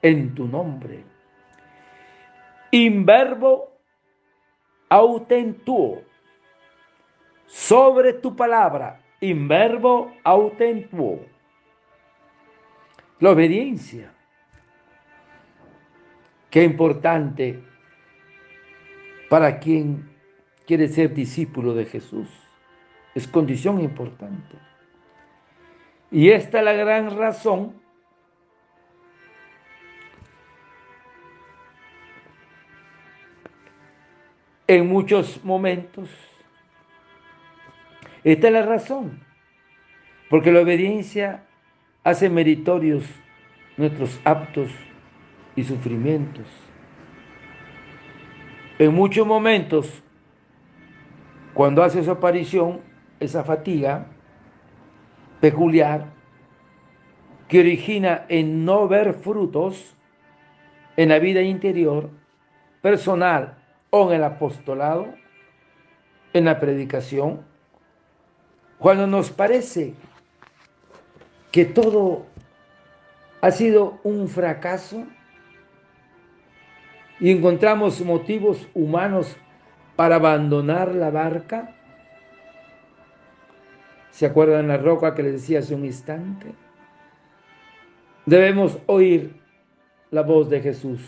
En 0.00 0.34
tu 0.34 0.48
nombre. 0.48 1.04
Inverbo 2.72 3.70
autentuo 4.88 6.02
sobre 7.52 8.14
tu 8.14 8.34
palabra, 8.34 8.98
inverbo 9.20 10.10
autentuo. 10.24 11.20
La 13.20 13.30
obediencia. 13.30 14.10
Qué 16.50 16.64
importante 16.64 17.62
para 19.28 19.58
quien 19.58 20.10
quiere 20.66 20.88
ser 20.88 21.12
discípulo 21.12 21.74
de 21.74 21.84
Jesús. 21.84 22.28
Es 23.14 23.28
condición 23.28 23.82
importante. 23.82 24.56
Y 26.10 26.30
esta 26.30 26.58
es 26.58 26.64
la 26.64 26.72
gran 26.72 27.18
razón 27.18 27.74
en 34.66 34.88
muchos 34.88 35.44
momentos 35.44 36.31
esta 38.24 38.46
es 38.46 38.52
la 38.52 38.62
razón, 38.62 39.20
porque 40.30 40.52
la 40.52 40.60
obediencia 40.60 41.44
hace 42.04 42.30
meritorios 42.30 43.04
nuestros 43.76 44.20
actos 44.24 44.70
y 45.56 45.64
sufrimientos. 45.64 46.46
En 48.78 48.94
muchos 48.94 49.26
momentos, 49.26 50.02
cuando 51.54 51.82
hace 51.82 52.02
su 52.02 52.10
aparición, 52.10 52.80
esa 53.20 53.44
fatiga 53.44 54.06
peculiar 55.40 56.06
que 57.48 57.60
origina 57.60 58.24
en 58.28 58.64
no 58.64 58.88
ver 58.88 59.14
frutos 59.14 59.94
en 60.96 61.10
la 61.10 61.18
vida 61.18 61.42
interior, 61.42 62.10
personal 62.80 63.58
o 63.90 64.10
en 64.10 64.16
el 64.16 64.24
apostolado, 64.24 65.08
en 66.32 66.46
la 66.46 66.58
predicación, 66.58 67.44
cuando 68.82 69.06
nos 69.06 69.30
parece 69.30 69.94
que 71.52 71.64
todo 71.64 72.26
ha 73.40 73.52
sido 73.52 74.00
un 74.02 74.26
fracaso 74.26 75.06
y 77.20 77.30
encontramos 77.30 78.00
motivos 78.00 78.66
humanos 78.74 79.36
para 79.94 80.16
abandonar 80.16 80.96
la 80.96 81.10
barca, 81.10 81.76
¿se 84.10 84.26
acuerdan 84.26 84.66
la 84.66 84.78
roca 84.78 85.14
que 85.14 85.22
les 85.22 85.34
decía 85.34 85.60
hace 85.60 85.76
un 85.76 85.84
instante? 85.84 86.52
Debemos 88.26 88.78
oír 88.86 89.40
la 90.10 90.22
voz 90.22 90.50
de 90.50 90.60
Jesús 90.60 91.00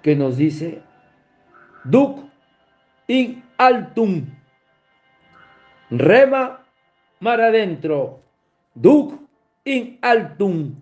que 0.00 0.16
nos 0.16 0.38
dice, 0.38 0.80
Duc 1.84 2.20
in 3.08 3.44
altum, 3.58 4.24
rema 5.90 6.61
mar 7.22 7.40
adentro, 7.40 8.20
duc 8.74 9.14
in 9.64 9.98
altum, 10.02 10.74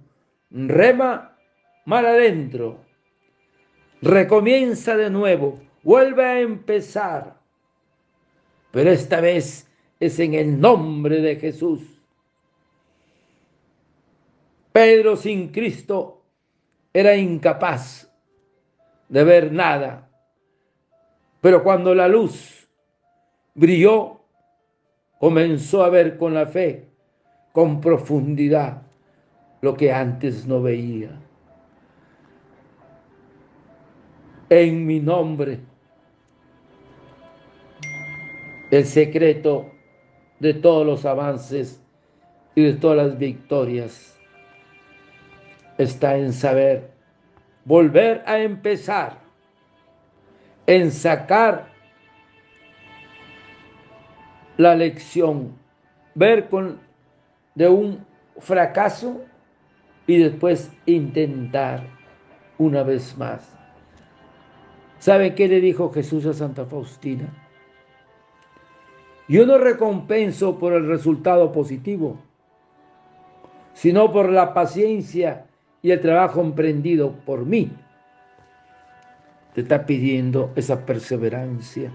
rema 0.50 1.36
mar 1.84 2.06
adentro. 2.06 2.78
Recomienza 4.00 4.96
de 4.96 5.10
nuevo, 5.10 5.60
vuelve 5.82 6.24
a 6.24 6.40
empezar, 6.40 7.36
pero 8.70 8.90
esta 8.90 9.20
vez 9.20 9.68
es 10.00 10.18
en 10.18 10.32
el 10.32 10.58
nombre 10.58 11.20
de 11.20 11.36
Jesús. 11.36 11.82
Pedro 14.72 15.16
sin 15.16 15.48
Cristo 15.48 16.22
era 16.94 17.16
incapaz 17.16 18.10
de 19.10 19.24
ver 19.24 19.52
nada, 19.52 20.08
pero 21.42 21.62
cuando 21.62 21.94
la 21.94 22.08
luz 22.08 22.66
brilló, 23.54 24.19
comenzó 25.20 25.84
a 25.84 25.90
ver 25.90 26.16
con 26.16 26.32
la 26.32 26.46
fe, 26.46 26.86
con 27.52 27.78
profundidad, 27.82 28.82
lo 29.60 29.76
que 29.76 29.92
antes 29.92 30.46
no 30.46 30.62
veía. 30.62 31.10
En 34.48 34.86
mi 34.86 34.98
nombre, 34.98 35.60
el 38.70 38.86
secreto 38.86 39.70
de 40.38 40.54
todos 40.54 40.86
los 40.86 41.04
avances 41.04 41.82
y 42.54 42.62
de 42.62 42.72
todas 42.72 42.96
las 42.96 43.18
victorias 43.18 44.18
está 45.76 46.16
en 46.16 46.32
saber 46.32 46.92
volver 47.66 48.22
a 48.24 48.38
empezar, 48.38 49.18
en 50.66 50.90
sacar 50.90 51.69
la 54.60 54.74
lección, 54.74 55.52
ver 56.14 56.50
con 56.50 56.80
de 57.54 57.66
un 57.66 58.04
fracaso 58.38 59.22
y 60.06 60.18
después 60.18 60.70
intentar 60.84 61.86
una 62.58 62.82
vez 62.82 63.16
más. 63.16 63.56
¿Sabe 64.98 65.34
qué 65.34 65.48
le 65.48 65.62
dijo 65.62 65.90
Jesús 65.90 66.26
a 66.26 66.34
Santa 66.34 66.66
Faustina? 66.66 67.26
Yo 69.28 69.46
no 69.46 69.56
recompenso 69.56 70.58
por 70.58 70.74
el 70.74 70.86
resultado 70.86 71.52
positivo, 71.52 72.18
sino 73.72 74.12
por 74.12 74.28
la 74.28 74.52
paciencia 74.52 75.46
y 75.80 75.90
el 75.90 76.02
trabajo 76.02 76.42
emprendido 76.42 77.12
por 77.24 77.46
mí. 77.46 77.72
Te 79.54 79.62
está 79.62 79.86
pidiendo 79.86 80.52
esa 80.54 80.84
perseverancia. 80.84 81.90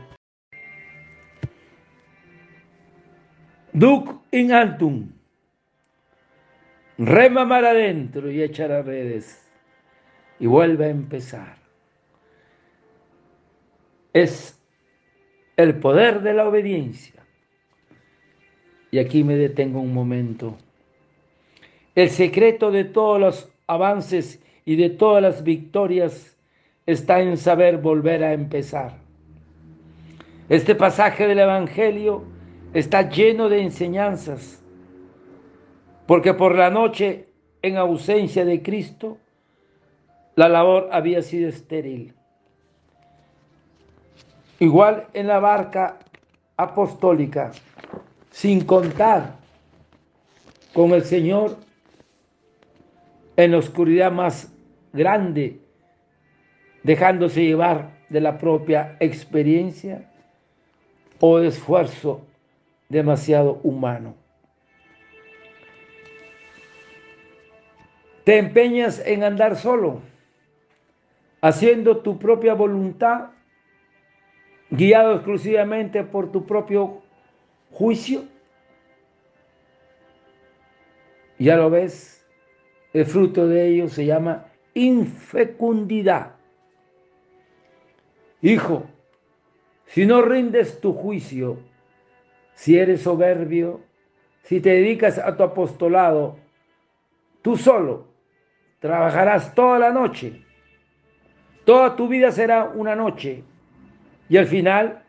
Duc 3.76 4.22
in 4.32 4.54
antum. 4.54 5.12
Rema 6.98 7.44
mar 7.44 7.66
adentro 7.66 8.32
y 8.32 8.42
echar 8.42 8.72
a 8.72 8.82
redes. 8.82 9.52
Y 10.40 10.48
vuelve 10.48 10.86
a 10.86 10.90
empezar. 10.90 11.58
Es 14.14 14.58
el 15.58 15.76
poder 15.76 16.22
de 16.22 16.34
la 16.34 16.48
obediencia. 16.48 17.22
Y 18.92 19.00
aquí 19.00 19.26
me 19.26 19.36
detengo 19.36 19.82
un 19.82 19.94
momento. 19.94 20.58
El 21.96 22.10
secreto 22.10 22.72
de 22.72 22.86
todos 22.86 23.20
los 23.20 23.52
avances 23.68 24.42
y 24.64 24.78
de 24.78 24.90
todas 24.90 25.22
las 25.22 25.44
victorias 25.44 26.38
está 26.86 27.20
en 27.20 27.36
saber 27.36 27.80
volver 27.80 28.24
a 28.24 28.32
empezar. 28.32 28.94
Este 30.48 30.76
pasaje 30.76 31.28
del 31.28 31.40
Evangelio 31.40 32.35
está 32.76 33.10
lleno 33.10 33.48
de 33.48 33.62
enseñanzas, 33.62 34.62
porque 36.06 36.34
por 36.34 36.56
la 36.56 36.70
noche, 36.70 37.30
en 37.62 37.78
ausencia 37.78 38.44
de 38.44 38.62
Cristo, 38.62 39.18
la 40.36 40.50
labor 40.50 40.90
había 40.92 41.22
sido 41.22 41.48
estéril. 41.48 42.14
Igual 44.60 45.08
en 45.14 45.28
la 45.28 45.40
barca 45.40 46.00
apostólica, 46.58 47.54
sin 48.30 48.66
contar 48.66 49.36
con 50.74 50.92
el 50.92 51.06
Señor 51.06 51.56
en 53.38 53.52
la 53.52 53.58
oscuridad 53.58 54.12
más 54.12 54.54
grande, 54.92 55.62
dejándose 56.84 57.46
llevar 57.46 58.00
de 58.10 58.20
la 58.20 58.38
propia 58.38 58.98
experiencia 59.00 60.12
o 61.22 61.40
esfuerzo 61.40 62.26
demasiado 62.90 63.60
humano. 63.64 64.16
Te 68.24 68.38
empeñas 68.38 69.02
en 69.06 69.24
andar 69.24 69.56
solo, 69.56 70.02
haciendo 71.42 71.98
tu 71.98 72.18
propia 72.18 72.56
voluntad, 72.56 73.30
guiado 74.72 75.14
exclusivamente 75.14 76.04
por 76.04 76.32
tu 76.32 76.46
propio 76.46 77.04
juicio. 77.72 78.24
Ya 81.38 81.56
lo 81.58 81.70
ves, 81.70 82.26
el 82.94 83.06
fruto 83.06 83.48
de 83.48 83.68
ello 83.68 83.90
se 83.90 84.06
llama 84.06 84.48
infecundidad. 84.74 86.36
Hijo, 88.42 88.86
si 89.86 90.06
no 90.06 90.22
rindes 90.22 90.80
tu 90.80 90.94
juicio, 90.94 91.60
si 92.56 92.80
eres 92.80 93.02
soberbio, 93.02 93.82
si 94.44 94.60
te 94.60 94.70
dedicas 94.70 95.20
a 95.20 95.36
tu 95.38 95.44
apostolado, 95.44 96.38
tú 97.42 97.58
solo 97.58 98.08
trabajarás 98.80 99.54
toda 99.54 99.78
la 99.78 99.92
noche. 99.92 100.42
Toda 101.66 101.96
tu 101.96 102.08
vida 102.08 102.32
será 102.32 102.66
una 102.66 102.96
noche 102.96 103.44
y 104.30 104.38
al 104.38 104.46
final 104.46 105.04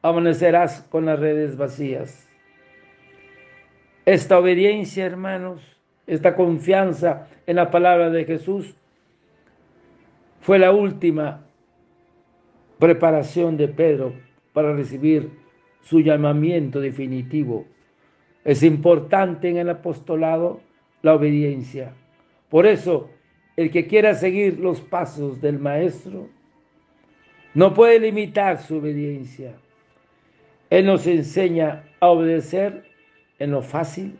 amanecerás 0.00 0.82
con 0.90 1.06
las 1.06 1.18
redes 1.18 1.56
vacías. 1.56 2.28
Esta 4.04 4.38
obediencia, 4.38 5.06
hermanos, 5.06 5.60
esta 6.06 6.34
confianza 6.34 7.28
en 7.46 7.56
la 7.56 7.70
palabra 7.70 8.10
de 8.10 8.24
Jesús 8.24 8.74
fue 10.40 10.58
la 10.58 10.72
última 10.72 11.46
preparación 12.78 13.56
de 13.56 13.68
Pedro 13.68 14.14
para 14.52 14.72
recibir 14.72 15.41
su 15.82 16.00
llamamiento 16.00 16.80
definitivo. 16.80 17.66
Es 18.44 18.62
importante 18.62 19.48
en 19.48 19.56
el 19.56 19.68
apostolado 19.68 20.60
la 21.02 21.14
obediencia. 21.14 21.92
Por 22.48 22.66
eso, 22.66 23.10
el 23.56 23.70
que 23.70 23.86
quiera 23.86 24.14
seguir 24.14 24.58
los 24.58 24.80
pasos 24.80 25.40
del 25.40 25.58
Maestro 25.58 26.28
no 27.54 27.74
puede 27.74 28.00
limitar 28.00 28.62
su 28.62 28.76
obediencia. 28.76 29.54
Él 30.70 30.86
nos 30.86 31.06
enseña 31.06 31.84
a 32.00 32.08
obedecer 32.08 32.84
en 33.38 33.50
lo 33.50 33.62
fácil 33.62 34.16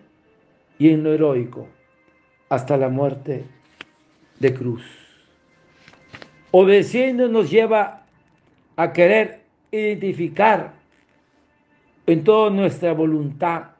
y 0.78 0.90
en 0.90 1.02
lo 1.02 1.14
heroico, 1.14 1.68
hasta 2.48 2.76
la 2.76 2.88
muerte 2.88 3.44
de 4.38 4.52
cruz. 4.52 4.84
Obedeciendo 6.50 7.28
nos 7.28 7.50
lleva 7.50 8.04
a 8.76 8.92
querer 8.92 9.40
identificar 9.70 10.74
en 12.06 12.24
toda 12.24 12.50
nuestra 12.50 12.92
voluntad 12.92 13.72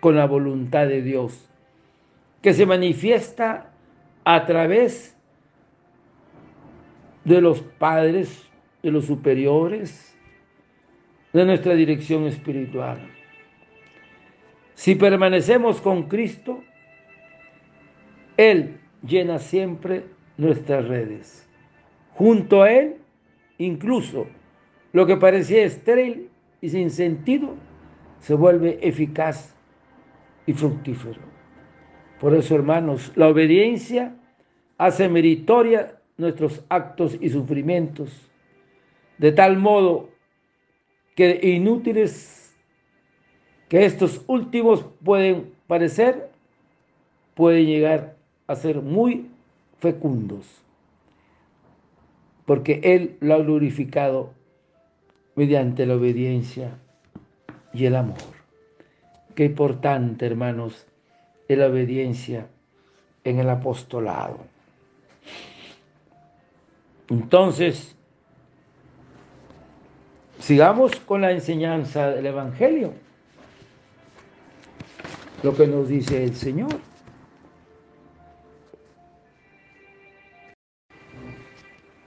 con 0.00 0.16
la 0.16 0.26
voluntad 0.26 0.86
de 0.86 1.02
Dios, 1.02 1.48
que 2.42 2.54
se 2.54 2.64
manifiesta 2.64 3.70
a 4.24 4.46
través 4.46 5.16
de 7.24 7.40
los 7.40 7.60
padres, 7.60 8.48
de 8.82 8.90
los 8.90 9.04
superiores, 9.04 10.16
de 11.32 11.44
nuestra 11.44 11.74
dirección 11.74 12.26
espiritual. 12.26 12.98
Si 14.74 14.94
permanecemos 14.94 15.80
con 15.82 16.04
Cristo, 16.04 16.64
Él 18.38 18.80
llena 19.06 19.38
siempre 19.38 20.06
nuestras 20.38 20.88
redes. 20.88 21.46
Junto 22.14 22.62
a 22.62 22.72
Él, 22.72 22.96
incluso 23.58 24.26
lo 24.92 25.06
que 25.06 25.18
parecía 25.18 25.64
estéril 25.64 26.29
y 26.60 26.68
sin 26.68 26.90
sentido 26.90 27.54
se 28.20 28.34
vuelve 28.34 28.78
eficaz 28.82 29.54
y 30.46 30.52
fructífero. 30.52 31.20
Por 32.20 32.34
eso, 32.34 32.54
hermanos, 32.54 33.12
la 33.16 33.28
obediencia 33.28 34.14
hace 34.76 35.08
meritoria 35.08 35.96
nuestros 36.16 36.62
actos 36.68 37.16
y 37.20 37.30
sufrimientos, 37.30 38.30
de 39.16 39.32
tal 39.32 39.56
modo 39.56 40.10
que 41.14 41.40
inútiles 41.42 42.54
que 43.68 43.84
estos 43.84 44.22
últimos 44.26 44.84
pueden 45.04 45.52
parecer, 45.66 46.30
pueden 47.34 47.66
llegar 47.66 48.16
a 48.46 48.56
ser 48.56 48.82
muy 48.82 49.30
fecundos, 49.78 50.62
porque 52.44 52.80
Él 52.82 53.16
lo 53.20 53.34
ha 53.34 53.38
glorificado 53.38 54.34
mediante 55.40 55.86
la 55.86 55.94
obediencia 55.94 56.76
y 57.72 57.86
el 57.86 57.96
amor. 57.96 58.18
Qué 59.34 59.46
importante, 59.46 60.26
hermanos, 60.26 60.86
es 61.48 61.56
la 61.56 61.68
obediencia 61.68 62.46
en 63.24 63.38
el 63.38 63.48
apostolado. 63.48 64.40
Entonces, 67.08 67.96
sigamos 70.38 70.96
con 70.96 71.22
la 71.22 71.32
enseñanza 71.32 72.10
del 72.10 72.26
Evangelio, 72.26 72.92
lo 75.42 75.56
que 75.56 75.66
nos 75.66 75.88
dice 75.88 76.22
el 76.22 76.36
Señor. 76.36 76.78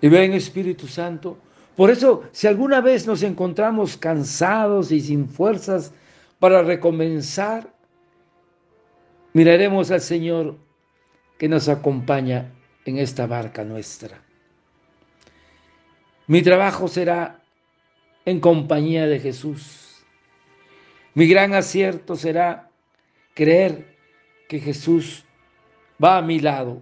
Y 0.02 0.08
ven 0.08 0.34
Espíritu 0.34 0.86
Santo, 0.86 1.39
por 1.76 1.90
eso, 1.90 2.24
si 2.32 2.48
alguna 2.48 2.82
vez 2.82 3.08
nos 3.08 3.24
encontramos 3.24 3.98
cansados 3.98 4.92
y 4.92 5.02
sin 5.02 5.28
fuerzas 5.28 5.92
para 6.40 6.62
recomenzar, 6.62 7.74
miraremos 9.34 9.90
al 9.90 10.02
Señor 10.02 10.56
que 11.38 11.48
nos 11.48 11.70
acompaña 11.70 12.52
en 12.86 12.98
esta 13.00 13.26
barca 13.26 13.64
nuestra. 13.64 14.22
Mi 16.28 16.42
trabajo 16.42 16.88
será 16.88 17.42
en 18.26 18.40
compañía 18.40 19.08
de 19.08 19.20
Jesús. 19.20 20.06
Mi 21.16 21.28
gran 21.28 21.54
acierto 21.54 22.16
será 22.16 22.70
creer 23.34 23.98
que 24.48 24.60
Jesús 24.60 25.26
va 26.02 26.18
a 26.18 26.22
mi 26.22 26.40
lado 26.40 26.82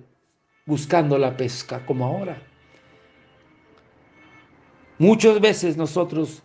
buscando 0.65 1.17
la 1.17 1.36
pesca 1.36 1.86
como 1.86 2.06
ahora. 2.06 2.50
Muchas 5.01 5.41
veces 5.41 5.77
nosotros 5.77 6.43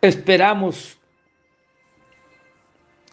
esperamos 0.00 0.96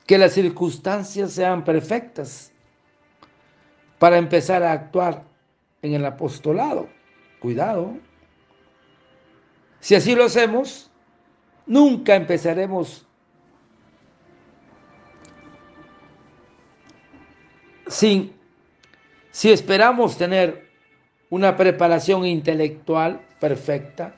que 0.07 0.17
las 0.17 0.31
circunstancias 0.31 1.33
sean 1.33 1.65
perfectas 1.65 2.53
para 3.99 4.17
empezar 4.17 4.63
a 4.63 4.71
actuar 4.71 5.25
en 5.81 5.93
el 5.93 6.05
apostolado. 6.05 6.87
Cuidado. 7.41 7.97
Si 9.81 9.93
así 9.93 10.15
lo 10.15 10.23
hacemos, 10.23 10.89
nunca 11.65 12.15
empezaremos 12.15 13.05
sin, 17.87 18.33
si 19.31 19.51
esperamos 19.51 20.17
tener 20.17 20.71
una 21.29 21.57
preparación 21.57 22.25
intelectual 22.25 23.25
perfecta, 23.41 24.15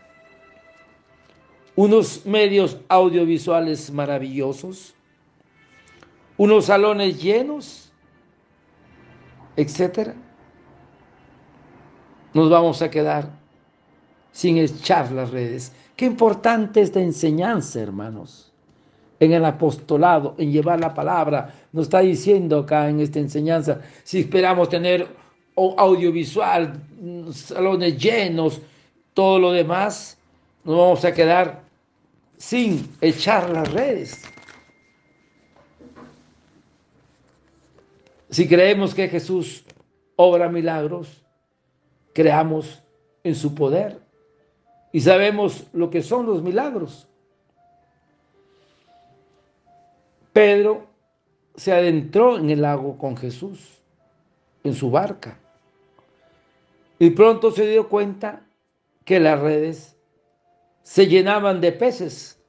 unos 1.76 2.26
medios 2.26 2.78
audiovisuales 2.90 3.90
maravillosos, 3.90 4.94
unos 6.38 6.66
salones 6.66 7.24
llenos, 7.24 7.92
etcétera, 9.56 10.14
nos 12.34 12.50
vamos 12.50 12.82
a 12.82 12.92
quedar 12.92 13.30
sin 14.32 14.58
echar 14.58 15.12
las 15.14 15.32
redes. 15.32 15.72
Qué 15.96 16.06
importante 16.06 16.82
esta 16.82 17.00
enseñanza, 17.00 17.80
hermanos, 17.80 18.52
en 19.20 19.32
el 19.32 19.46
apostolado, 19.46 20.36
en 20.38 20.52
llevar 20.52 20.82
la 20.82 20.94
palabra. 20.94 21.54
Nos 21.72 21.84
está 21.84 22.00
diciendo 22.00 22.60
acá 22.60 22.90
en 22.90 23.00
esta 23.00 23.20
enseñanza, 23.20 23.80
si 24.04 24.20
esperamos 24.20 24.68
tener 24.68 25.08
audiovisual, 25.56 26.74
salones 27.32 27.98
llenos, 27.98 28.60
todo 29.14 29.40
lo 29.40 29.52
demás, 29.52 30.18
nos 30.64 30.78
vamos 30.78 31.06
a 31.06 31.14
quedar 31.14 31.62
sin 32.38 32.96
echar 33.02 33.50
las 33.50 33.72
redes. 33.72 34.24
Si 38.30 38.48
creemos 38.48 38.96
que 38.96 39.08
Jesús 39.10 39.64
obra 40.16 40.50
milagros, 40.50 41.24
creamos 42.14 42.82
en 43.24 43.36
su 43.36 43.54
poder 43.54 44.00
y 44.92 45.02
sabemos 45.02 45.68
lo 45.74 45.90
que 45.90 46.02
son 46.02 46.26
los 46.26 46.42
milagros. 46.42 47.08
Pedro 50.32 50.88
se 51.56 51.72
adentró 51.72 52.38
en 52.38 52.50
el 52.50 52.62
lago 52.62 52.98
con 52.98 53.16
Jesús, 53.16 53.82
en 54.64 54.74
su 54.74 54.90
barca, 54.90 55.38
y 56.98 57.12
pronto 57.12 57.52
se 57.52 57.68
dio 57.68 57.88
cuenta 57.90 58.43
que 59.06 59.20
las 59.20 59.40
redes 59.40 59.98
se 60.82 61.08
llenaban 61.08 61.62
de 61.62 61.72
peces. 61.72 62.40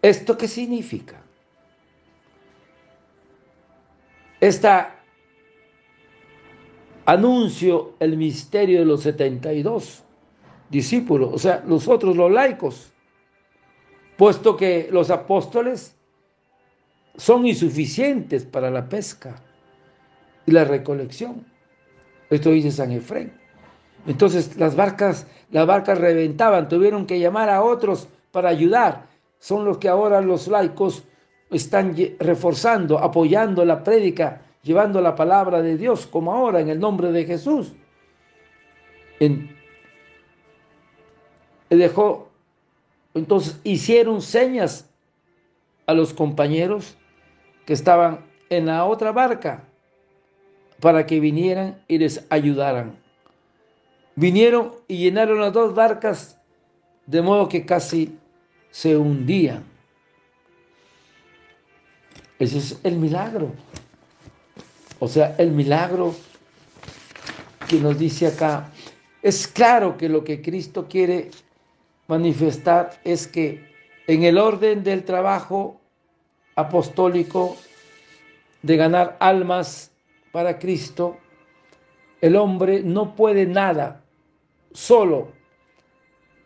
¿Esto 0.00 0.36
qué 0.36 0.48
significa? 0.48 1.22
Esta 4.40 5.02
anuncio 7.04 7.94
el 8.00 8.16
misterio 8.16 8.80
de 8.80 8.84
los 8.84 9.02
72 9.02 10.04
discípulos, 10.70 11.30
o 11.32 11.38
sea, 11.38 11.62
los 11.66 11.86
otros, 11.88 12.16
los 12.16 12.30
laicos, 12.30 12.92
puesto 14.16 14.56
que 14.56 14.88
los 14.90 15.10
apóstoles 15.10 15.96
son 17.16 17.46
insuficientes 17.46 18.44
para 18.44 18.70
la 18.70 18.88
pesca 18.88 19.36
y 20.46 20.52
la 20.52 20.64
recolección. 20.64 21.51
Esto 22.32 22.50
dice 22.50 22.70
San 22.70 22.90
Efrén. 22.92 23.30
Entonces 24.06 24.56
las 24.56 24.74
barcas, 24.74 25.26
las 25.50 25.66
barcas 25.66 25.98
reventaban, 25.98 26.66
tuvieron 26.66 27.04
que 27.04 27.20
llamar 27.20 27.50
a 27.50 27.62
otros 27.62 28.08
para 28.30 28.48
ayudar. 28.48 29.04
Son 29.38 29.66
los 29.66 29.76
que 29.76 29.90
ahora 29.90 30.22
los 30.22 30.48
laicos 30.48 31.04
están 31.50 31.94
reforzando, 32.18 32.98
apoyando 32.98 33.66
la 33.66 33.84
prédica, 33.84 34.40
llevando 34.62 35.02
la 35.02 35.14
palabra 35.14 35.60
de 35.60 35.76
Dios, 35.76 36.06
como 36.06 36.32
ahora 36.32 36.60
en 36.60 36.70
el 36.70 36.80
nombre 36.80 37.12
de 37.12 37.26
Jesús. 37.26 37.74
En, 39.20 39.54
dejó, 41.68 42.30
entonces 43.12 43.60
hicieron 43.62 44.22
señas 44.22 44.88
a 45.84 45.92
los 45.92 46.14
compañeros 46.14 46.96
que 47.66 47.74
estaban 47.74 48.20
en 48.48 48.66
la 48.66 48.86
otra 48.86 49.12
barca 49.12 49.64
para 50.82 51.06
que 51.06 51.20
vinieran 51.20 51.80
y 51.86 51.98
les 51.98 52.26
ayudaran. 52.28 52.96
Vinieron 54.16 54.72
y 54.88 54.98
llenaron 54.98 55.40
las 55.40 55.52
dos 55.52 55.76
barcas 55.76 56.36
de 57.06 57.22
modo 57.22 57.48
que 57.48 57.64
casi 57.64 58.18
se 58.72 58.96
hundían. 58.96 59.62
Ese 62.40 62.58
es 62.58 62.80
el 62.82 62.96
milagro. 62.96 63.52
O 64.98 65.06
sea, 65.06 65.36
el 65.38 65.52
milagro 65.52 66.16
que 67.68 67.78
nos 67.78 67.96
dice 67.96 68.26
acá. 68.26 68.68
Es 69.22 69.46
claro 69.46 69.96
que 69.96 70.08
lo 70.08 70.24
que 70.24 70.42
Cristo 70.42 70.88
quiere 70.88 71.30
manifestar 72.08 73.00
es 73.04 73.28
que 73.28 73.72
en 74.08 74.24
el 74.24 74.36
orden 74.36 74.82
del 74.82 75.04
trabajo 75.04 75.80
apostólico 76.56 77.56
de 78.62 78.76
ganar 78.76 79.16
almas 79.20 79.91
para 80.32 80.58
Cristo, 80.58 81.18
el 82.20 82.36
hombre 82.36 82.82
no 82.82 83.14
puede 83.14 83.46
nada 83.46 84.02
solo 84.72 85.32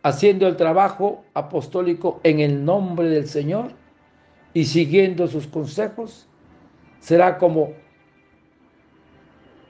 haciendo 0.02 0.46
el 0.46 0.56
trabajo 0.56 1.24
apostólico 1.34 2.20
en 2.22 2.40
el 2.40 2.64
nombre 2.64 3.08
del 3.08 3.26
Señor 3.26 3.72
y 4.52 4.64
siguiendo 4.64 5.26
sus 5.26 5.46
consejos, 5.46 6.28
será 6.98 7.38
como, 7.38 7.70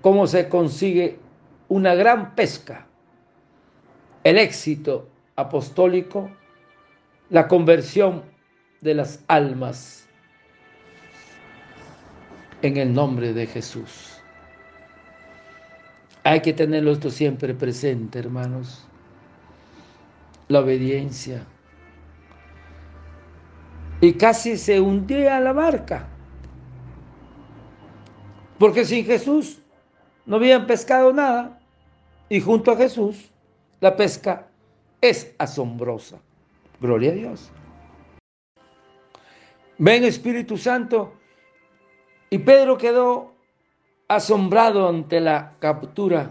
como 0.00 0.26
se 0.26 0.48
consigue 0.48 1.18
una 1.68 1.94
gran 1.94 2.35
pesca, 2.35 2.87
el 4.24 4.38
éxito 4.38 5.09
apostólico, 5.35 6.31
la 7.29 7.48
conversión 7.48 8.22
de 8.81 8.94
las 8.94 9.24
almas 9.26 10.05
en 12.66 12.76
el 12.76 12.92
nombre 12.92 13.33
de 13.33 13.46
Jesús. 13.46 14.20
Hay 16.24 16.40
que 16.40 16.52
tenerlo 16.52 16.92
esto 16.92 17.11
siempre 17.11 17.55
presente, 17.55 18.18
hermanos. 18.18 18.87
La 20.48 20.61
obediencia. 20.61 21.44
Y 24.00 24.14
casi 24.14 24.57
se 24.57 24.81
hundía 24.81 25.38
la 25.40 25.52
barca. 25.52 26.09
Porque 28.59 28.85
sin 28.85 29.05
Jesús 29.05 29.61
no 30.24 30.37
habían 30.37 30.66
pescado 30.66 31.12
nada. 31.12 31.61
Y 32.29 32.40
junto 32.40 32.72
a 32.72 32.76
Jesús 32.76 33.31
la 33.81 33.96
pesca 33.96 34.48
es 35.00 35.35
asombrosa. 35.38 36.18
Gloria 36.81 37.12
a 37.12 37.14
Dios. 37.14 37.50
Ven 39.79 40.05
Espíritu 40.05 40.57
Santo 40.57 41.12
y 42.30 42.38
Pedro 42.38 42.76
quedó 42.76 43.32
asombrado 44.08 44.88
ante 44.88 45.20
la 45.20 45.54
captura 45.58 46.30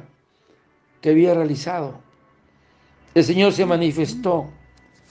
que 1.02 1.10
había 1.10 1.34
realizado. 1.34 2.00
El 3.14 3.24
Señor 3.24 3.54
se 3.54 3.66
manifestó 3.66 4.50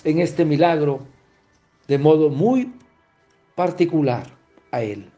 en 0.03 0.21
este 0.21 0.45
milagro 0.45 1.01
de 1.87 1.99
modo 1.99 2.29
muy 2.31 2.73
particular 3.55 4.27
a 4.71 4.83
él. 4.83 5.11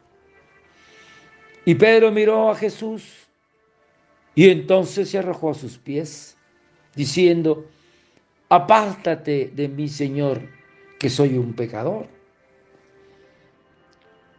Y 1.65 1.75
Pedro 1.75 2.11
miró 2.11 2.49
a 2.49 2.55
Jesús 2.55 3.27
y 4.35 4.49
entonces 4.49 5.09
se 5.09 5.17
arrojó 5.17 5.49
a 5.49 5.53
sus 5.55 5.77
pies, 5.77 6.37
diciendo, 6.95 7.65
apártate 8.49 9.51
de 9.53 9.67
mí, 9.67 9.89
Señor, 9.89 10.41
que 10.99 11.09
soy 11.09 11.37
un 11.37 11.53
pecador. 11.53 12.07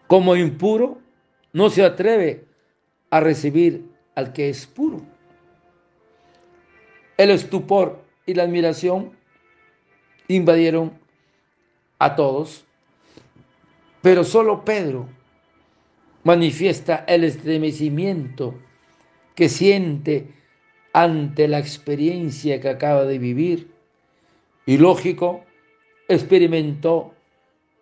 Como 0.07 0.37
impuro, 0.37 0.99
no 1.59 1.71
se 1.71 1.83
atreve 1.83 2.45
a 3.11 3.19
recibir 3.19 3.91
al 4.15 4.33
que 4.33 4.49
es 4.49 4.65
puro. 4.65 5.03
El 7.17 7.31
estupor 7.31 8.01
y 8.27 8.35
la 8.35 8.45
admiración 8.45 9.11
invadieron 10.29 10.93
a 11.99 12.15
todos, 12.15 12.65
pero 14.03 14.23
solo 14.23 14.65
Pedro 14.65 15.09
manifiesta 16.23 17.05
el 17.09 17.25
estremecimiento 17.25 18.55
que 19.35 19.49
siente 19.49 20.29
ante 20.93 21.49
la 21.49 21.59
experiencia 21.59 22.61
que 22.61 22.69
acaba 22.69 23.05
de 23.05 23.19
vivir 23.19 23.73
y 24.65 24.79
lógico, 24.79 25.45
experimentó 26.07 27.17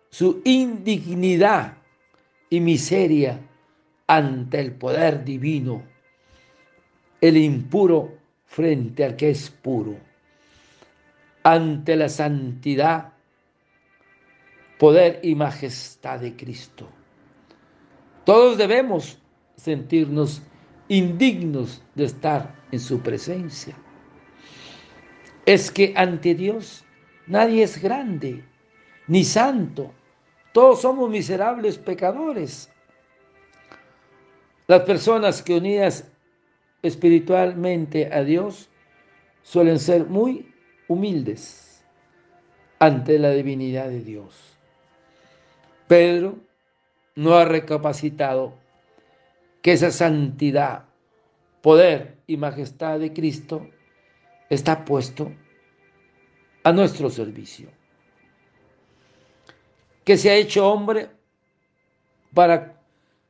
su 0.09 0.41
indignidad 0.45 1.77
y 2.49 2.59
miseria 2.59 3.46
ante 4.07 4.59
el 4.59 4.71
poder 4.71 5.23
divino, 5.23 5.83
el 7.19 7.37
impuro 7.37 8.17
frente 8.45 9.03
al 9.03 9.15
que 9.15 9.29
es 9.29 9.49
puro, 9.49 9.97
ante 11.43 11.95
la 11.95 12.09
santidad, 12.09 13.13
poder 14.79 15.19
y 15.23 15.35
majestad 15.35 16.19
de 16.19 16.35
Cristo. 16.35 16.87
Todos 18.23 18.57
debemos 18.57 19.19
sentirnos 19.55 20.41
indignos 20.87 21.81
de 21.95 22.05
estar 22.05 22.55
en 22.71 22.79
su 22.79 23.01
presencia. 23.01 23.75
es 25.45 25.71
que 25.71 25.93
ante 25.95 26.35
Dios 26.35 26.83
nadie 27.25 27.63
es 27.63 27.81
grande 27.81 28.43
ni 29.07 29.23
santo. 29.23 29.93
Todos 30.51 30.81
somos 30.81 31.09
miserables 31.09 31.77
pecadores. 31.77 32.69
Las 34.67 34.81
personas 34.81 35.41
que 35.41 35.55
unidas 35.55 36.11
espiritualmente 36.81 38.13
a 38.13 38.23
Dios 38.23 38.69
suelen 39.41 39.79
ser 39.79 40.05
muy 40.05 40.53
humildes 40.89 41.85
ante 42.77 43.17
la 43.17 43.31
divinidad 43.31 43.87
de 43.87 44.01
Dios. 44.01 44.57
Pedro 45.87 46.37
no 47.15 47.35
ha 47.35 47.45
recapacitado 47.45 48.55
que 49.61 49.71
esa 49.71 49.89
santidad, 49.89 50.85
poder 51.61 52.17
y 52.27 52.35
majestad 52.37 52.99
de 52.99 53.13
Cristo 53.13 53.69
está 54.49 54.83
puesto 54.83 55.31
a 56.63 56.73
nuestro 56.73 57.09
servicio. 57.09 57.69
Que 60.03 60.17
se 60.17 60.29
ha 60.29 60.35
hecho 60.35 60.69
hombre 60.69 61.09
para 62.33 62.76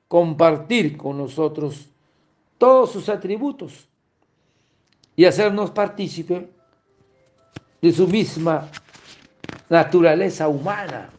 compartir 0.08 0.98
con 0.98 1.17
nosotros 1.17 1.89
todos 2.58 2.91
sus 2.91 3.10
atributos 3.10 3.88
y 5.15 5.26
hacernos 5.26 5.72
partícipe 5.72 6.50
de 7.82 7.91
su 7.91 8.08
misma 8.08 8.70
naturaleza 9.70 10.48
humana. 10.48 11.10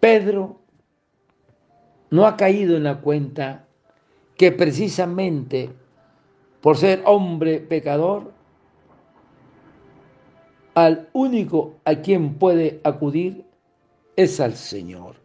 Pedro 0.00 0.60
no 2.10 2.26
ha 2.26 2.36
caído 2.36 2.76
en 2.76 2.84
la 2.84 3.00
cuenta 3.00 3.64
que 4.36 4.52
precisamente 4.52 5.70
por 6.62 6.76
ser 6.76 7.02
hombre 7.04 7.58
pecador, 7.58 8.32
al 10.74 11.08
único 11.12 11.74
a 11.84 11.96
quien 11.96 12.34
puede 12.34 12.80
acudir 12.84 13.44
es 14.16 14.40
al 14.40 14.54
Señor. 14.54 15.16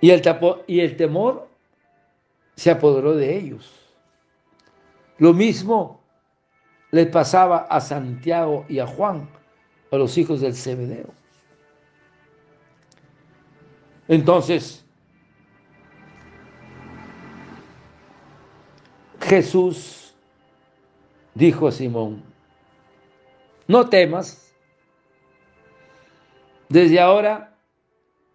Y 0.00 0.10
el, 0.10 0.22
y 0.66 0.80
el 0.80 0.96
temor 0.96 1.48
se 2.54 2.70
apoderó 2.70 3.14
de 3.16 3.36
ellos. 3.36 3.72
Lo 5.18 5.32
mismo 5.32 6.00
le 6.90 7.06
pasaba 7.06 7.58
a 7.58 7.80
Santiago 7.80 8.64
y 8.68 8.78
a 8.78 8.86
Juan, 8.86 9.28
a 9.90 9.96
los 9.96 10.16
hijos 10.16 10.40
del 10.40 10.54
Cebedeo. 10.54 11.12
Entonces, 14.06 14.84
Jesús 19.20 20.14
dijo 21.34 21.68
a 21.68 21.72
Simón, 21.72 22.22
no 23.66 23.88
temas, 23.88 24.47
desde 26.68 27.00
ahora 27.00 27.54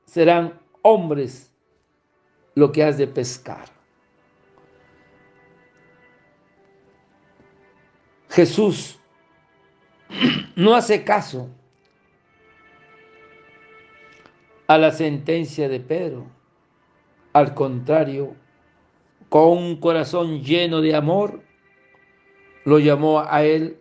serán 0.05 0.59
hombres 0.81 1.51
lo 2.55 2.71
que 2.71 2.83
has 2.83 2.97
de 2.97 3.07
pescar. 3.07 3.65
Jesús 8.29 8.99
no 10.55 10.75
hace 10.75 11.03
caso 11.03 11.49
a 14.67 14.77
la 14.77 14.91
sentencia 14.91 15.69
de 15.69 15.79
Pedro. 15.79 16.25
Al 17.33 17.53
contrario, 17.53 18.35
con 19.29 19.57
un 19.57 19.79
corazón 19.79 20.41
lleno 20.41 20.81
de 20.81 20.95
amor, 20.95 21.41
lo 22.65 22.79
llamó 22.79 23.19
a 23.19 23.43
él 23.43 23.79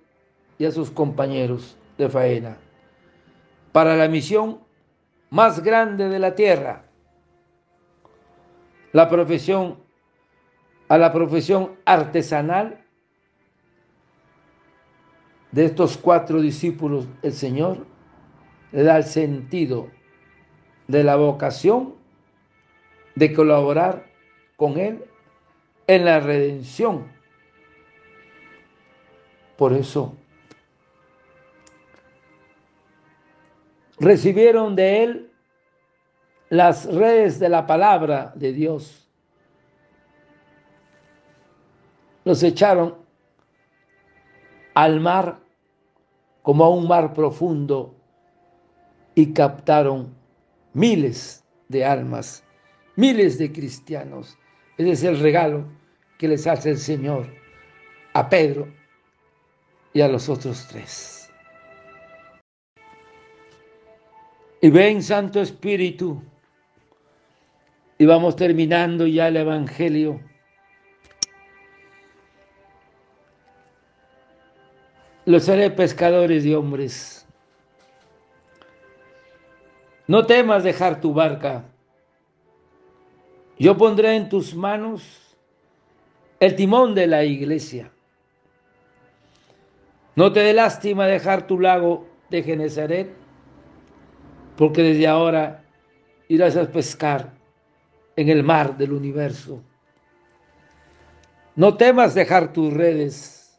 y 0.58 0.64
a 0.64 0.70
sus 0.70 0.90
compañeros 0.90 1.76
de 1.98 2.08
faena 2.08 2.58
para 3.72 3.96
la 3.96 4.08
misión 4.08 4.60
más 5.30 5.62
grande 5.62 6.08
de 6.08 6.18
la 6.18 6.34
tierra, 6.34 6.84
la 8.92 9.08
profesión 9.08 9.82
a 10.88 10.98
la 10.98 11.10
profesión 11.10 11.76
artesanal 11.86 12.84
de 15.50 15.64
estos 15.64 15.96
cuatro 15.96 16.38
discípulos, 16.38 17.06
el 17.22 17.32
Señor 17.32 17.86
le 18.72 18.82
da 18.82 18.98
el 18.98 19.04
sentido 19.04 19.88
de 20.88 21.02
la 21.02 21.16
vocación 21.16 21.94
de 23.14 23.32
colaborar 23.32 24.06
con 24.56 24.78
Él 24.78 25.04
en 25.86 26.04
la 26.04 26.20
redención. 26.20 27.06
Por 29.56 29.72
eso 29.72 30.16
recibieron 34.02 34.74
de 34.74 35.04
Él 35.04 35.30
las 36.50 36.92
redes 36.92 37.38
de 37.38 37.48
la 37.48 37.66
palabra 37.66 38.32
de 38.34 38.52
Dios. 38.52 39.08
Los 42.24 42.42
echaron 42.42 42.96
al 44.74 45.00
mar 45.00 45.38
como 46.42 46.64
a 46.64 46.70
un 46.70 46.88
mar 46.88 47.14
profundo 47.14 47.94
y 49.14 49.32
captaron 49.32 50.12
miles 50.72 51.44
de 51.68 51.84
almas, 51.84 52.42
miles 52.96 53.38
de 53.38 53.52
cristianos. 53.52 54.36
Ese 54.78 54.90
es 54.90 55.04
el 55.04 55.20
regalo 55.20 55.64
que 56.18 56.26
les 56.26 56.46
hace 56.46 56.70
el 56.70 56.78
Señor 56.78 57.26
a 58.14 58.28
Pedro 58.28 58.66
y 59.92 60.00
a 60.00 60.08
los 60.08 60.28
otros 60.28 60.66
tres. 60.68 61.21
Y 64.64 64.70
ven, 64.70 65.02
Santo 65.02 65.40
Espíritu, 65.40 66.22
y 67.98 68.06
vamos 68.06 68.36
terminando 68.36 69.08
ya 69.08 69.26
el 69.26 69.36
Evangelio. 69.36 70.20
Los 75.24 75.48
haré 75.48 75.68
pescadores 75.72 76.44
de 76.44 76.54
hombres. 76.54 77.26
No 80.06 80.26
temas 80.26 80.62
dejar 80.62 81.00
tu 81.00 81.12
barca. 81.12 81.64
Yo 83.58 83.76
pondré 83.76 84.14
en 84.14 84.28
tus 84.28 84.54
manos 84.54 85.36
el 86.38 86.54
timón 86.54 86.94
de 86.94 87.08
la 87.08 87.24
iglesia. 87.24 87.90
No 90.14 90.32
te 90.32 90.38
dé 90.38 90.52
lástima 90.52 91.08
dejar 91.08 91.48
tu 91.48 91.58
lago 91.58 92.06
de 92.30 92.44
Genezaret, 92.44 93.21
porque 94.56 94.82
desde 94.82 95.06
ahora 95.06 95.64
irás 96.28 96.56
a 96.56 96.70
pescar 96.70 97.32
en 98.16 98.28
el 98.28 98.42
mar 98.42 98.76
del 98.76 98.92
universo. 98.92 99.62
No 101.54 101.76
temas 101.76 102.14
dejar 102.14 102.52
tus 102.52 102.72
redes. 102.72 103.58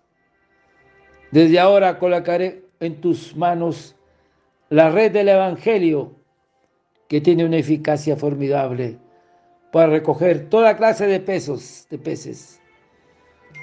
Desde 1.31 1.59
ahora 1.59 1.99
colocaré 1.99 2.65
en 2.79 2.99
tus 3.01 3.35
manos 3.35 3.95
la 4.69 4.89
red 4.89 5.11
del 5.11 5.29
Evangelio 5.29 6.15
que 7.07 7.21
tiene 7.21 7.45
una 7.45 7.57
eficacia 7.57 8.15
formidable 8.15 8.97
para 9.71 9.87
recoger 9.87 10.49
toda 10.49 10.77
clase 10.77 11.07
de 11.07 11.19
pesos, 11.19 11.87
de 11.89 11.97
peces. 11.97 12.59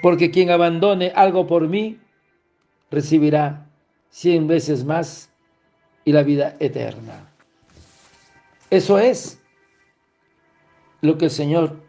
Porque 0.02 0.30
quien 0.30 0.50
abandone 0.50 1.12
algo 1.14 1.46
por 1.46 1.68
mí, 1.68 2.00
recibirá 2.90 3.66
cien 4.08 4.46
veces 4.46 4.84
más 4.84 5.29
y 6.04 6.12
la 6.12 6.22
vida 6.22 6.56
eterna. 6.60 7.28
Eso 8.70 8.98
es 8.98 9.40
lo 11.00 11.18
que 11.18 11.26
el 11.26 11.30
Señor 11.30 11.80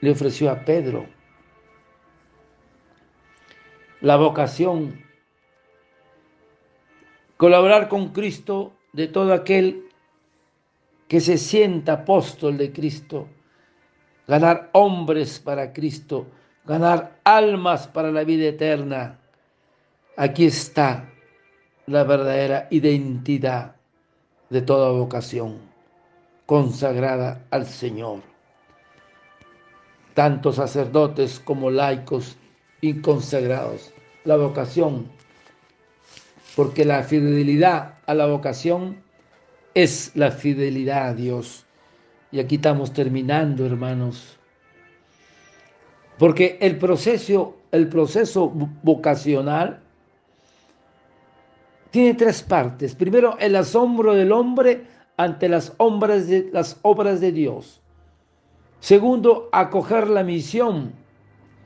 le 0.00 0.10
ofreció 0.10 0.50
a 0.50 0.64
Pedro. 0.64 1.06
La 4.00 4.16
vocación, 4.16 5.04
colaborar 7.36 7.88
con 7.88 8.12
Cristo 8.12 8.72
de 8.92 9.08
todo 9.08 9.32
aquel 9.32 9.84
que 11.08 11.20
se 11.20 11.38
sienta 11.38 11.94
apóstol 11.94 12.58
de 12.58 12.72
Cristo, 12.72 13.28
ganar 14.26 14.70
hombres 14.72 15.40
para 15.40 15.72
Cristo, 15.72 16.26
ganar 16.64 17.18
almas 17.24 17.88
para 17.88 18.12
la 18.12 18.24
vida 18.24 18.48
eterna. 18.48 19.18
Aquí 20.16 20.46
está 20.46 21.10
la 21.88 22.04
verdadera 22.04 22.68
identidad 22.70 23.76
de 24.50 24.60
toda 24.60 24.90
vocación 24.90 25.58
consagrada 26.44 27.46
al 27.50 27.66
Señor. 27.66 28.20
Tanto 30.12 30.52
sacerdotes 30.52 31.40
como 31.40 31.70
laicos 31.70 32.36
y 32.82 33.00
consagrados. 33.00 33.92
La 34.24 34.36
vocación, 34.36 35.06
porque 36.56 36.84
la 36.84 37.02
fidelidad 37.02 37.94
a 38.06 38.14
la 38.14 38.26
vocación 38.26 38.98
es 39.74 40.12
la 40.14 40.30
fidelidad 40.30 41.08
a 41.08 41.14
Dios. 41.14 41.64
Y 42.30 42.40
aquí 42.40 42.56
estamos 42.56 42.92
terminando, 42.92 43.64
hermanos. 43.64 44.38
Porque 46.18 46.58
el 46.60 46.76
proceso, 46.76 47.56
el 47.72 47.88
proceso 47.88 48.48
vocacional 48.82 49.87
tiene 51.98 52.14
tres 52.14 52.44
partes. 52.44 52.94
Primero, 52.94 53.36
el 53.40 53.56
asombro 53.56 54.14
del 54.14 54.30
hombre 54.30 54.86
ante 55.16 55.48
las 55.48 55.72
obras 55.78 56.28
de, 56.28 56.48
las 56.52 56.78
obras 56.82 57.20
de 57.20 57.32
Dios. 57.32 57.80
Segundo, 58.78 59.48
acoger 59.50 60.06
la 60.06 60.22
misión 60.22 60.92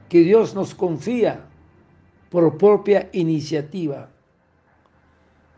que 0.08 0.20
Dios 0.20 0.54
nos 0.54 0.74
confía 0.74 1.44
por 2.30 2.56
propia 2.56 3.10
iniciativa. 3.12 4.08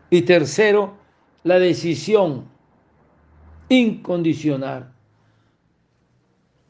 Y 0.09 0.23
tercero, 0.23 0.95
la 1.43 1.57
decisión 1.57 2.43
incondicional 3.69 4.93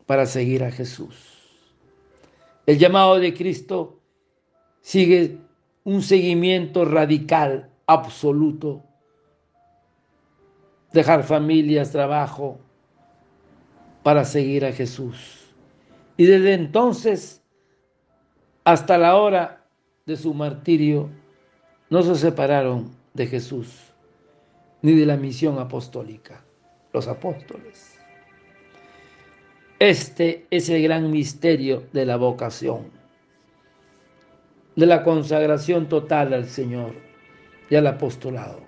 para 0.06 0.28
seguir 0.28 0.64
a 0.64 0.70
Jesús. 0.70 1.41
El 2.68 2.78
llamado 2.78 3.20
de 3.20 3.34
Cristo 3.34 3.99
sigue 4.82 5.39
un 5.84 6.03
seguimiento 6.03 6.86
radical, 6.86 7.72
absoluto. 7.88 8.84
Dejar 10.94 11.24
familias, 11.24 11.92
trabajo, 11.92 12.60
para 14.04 14.24
seguir 14.24 14.66
a 14.66 14.72
Jesús. 14.72 15.54
Y 16.16 16.26
desde 16.26 16.54
entonces 16.54 17.42
hasta 18.64 18.98
la 18.98 19.16
hora 19.16 19.64
de 20.06 20.18
su 20.18 20.34
martirio 20.34 21.10
no 21.90 22.02
se 22.02 22.16
separaron 22.16 22.92
de 23.14 23.28
Jesús 23.28 23.94
ni 24.82 24.94
de 24.94 25.06
la 25.06 25.18
misión 25.18 25.60
apostólica, 25.60 26.44
los 26.94 27.08
apóstoles. 27.08 28.00
Este 29.80 30.48
es 30.50 30.70
el 30.70 30.84
gran 30.84 31.12
misterio 31.12 31.84
de 31.94 32.06
la 32.06 32.18
vocación, 32.18 32.92
de 34.76 34.86
la 34.86 35.04
consagración 35.04 35.88
total 35.88 36.34
al 36.34 36.46
Señor 36.46 36.94
y 37.70 37.76
al 37.76 37.88
apostolado. 37.88 38.61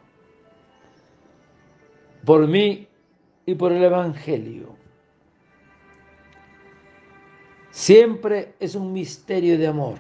Por 2.26 2.48
mí 2.48 2.88
y 3.46 3.56
por 3.56 3.72
el 3.72 3.84
Evangelio. 3.84 4.76
Siempre 7.72 8.56
es 8.60 8.76
un 8.76 8.92
misterio 8.92 9.58
de 9.58 9.68
amor 9.68 9.98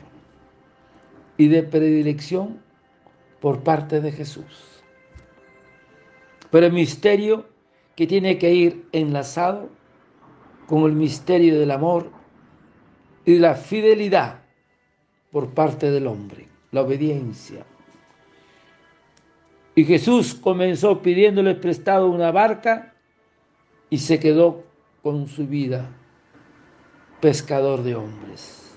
y 1.38 1.48
de 1.48 1.64
predilección 1.64 2.62
por 3.40 3.64
parte 3.64 4.02
de 4.02 4.12
Jesús. 4.12 4.84
Pero 6.50 6.66
el 6.66 6.74
misterio 6.74 7.46
que 7.96 8.08
tiene 8.08 8.38
que 8.38 8.54
ir 8.54 8.88
enlazado 8.92 9.70
con 10.66 10.84
el 10.84 10.94
misterio 10.94 11.60
del 11.60 11.72
amor 11.72 12.12
y 13.26 13.40
la 13.40 13.56
fidelidad 13.56 14.42
por 15.32 15.50
parte 15.54 15.92
del 15.92 16.08
hombre, 16.08 16.48
la 16.72 16.82
obediencia. 16.82 17.66
Y 19.78 19.86
Jesús 19.86 20.34
comenzó 20.34 21.04
pidiéndole 21.04 21.54
prestado 21.54 22.10
una 22.10 22.32
barca 22.32 22.96
y 23.92 24.00
se 24.00 24.20
quedó 24.20 24.64
con 25.04 25.28
su 25.28 25.46
vida, 25.46 25.96
pescador 27.22 27.84
de 27.84 27.94
hombres. 27.94 28.76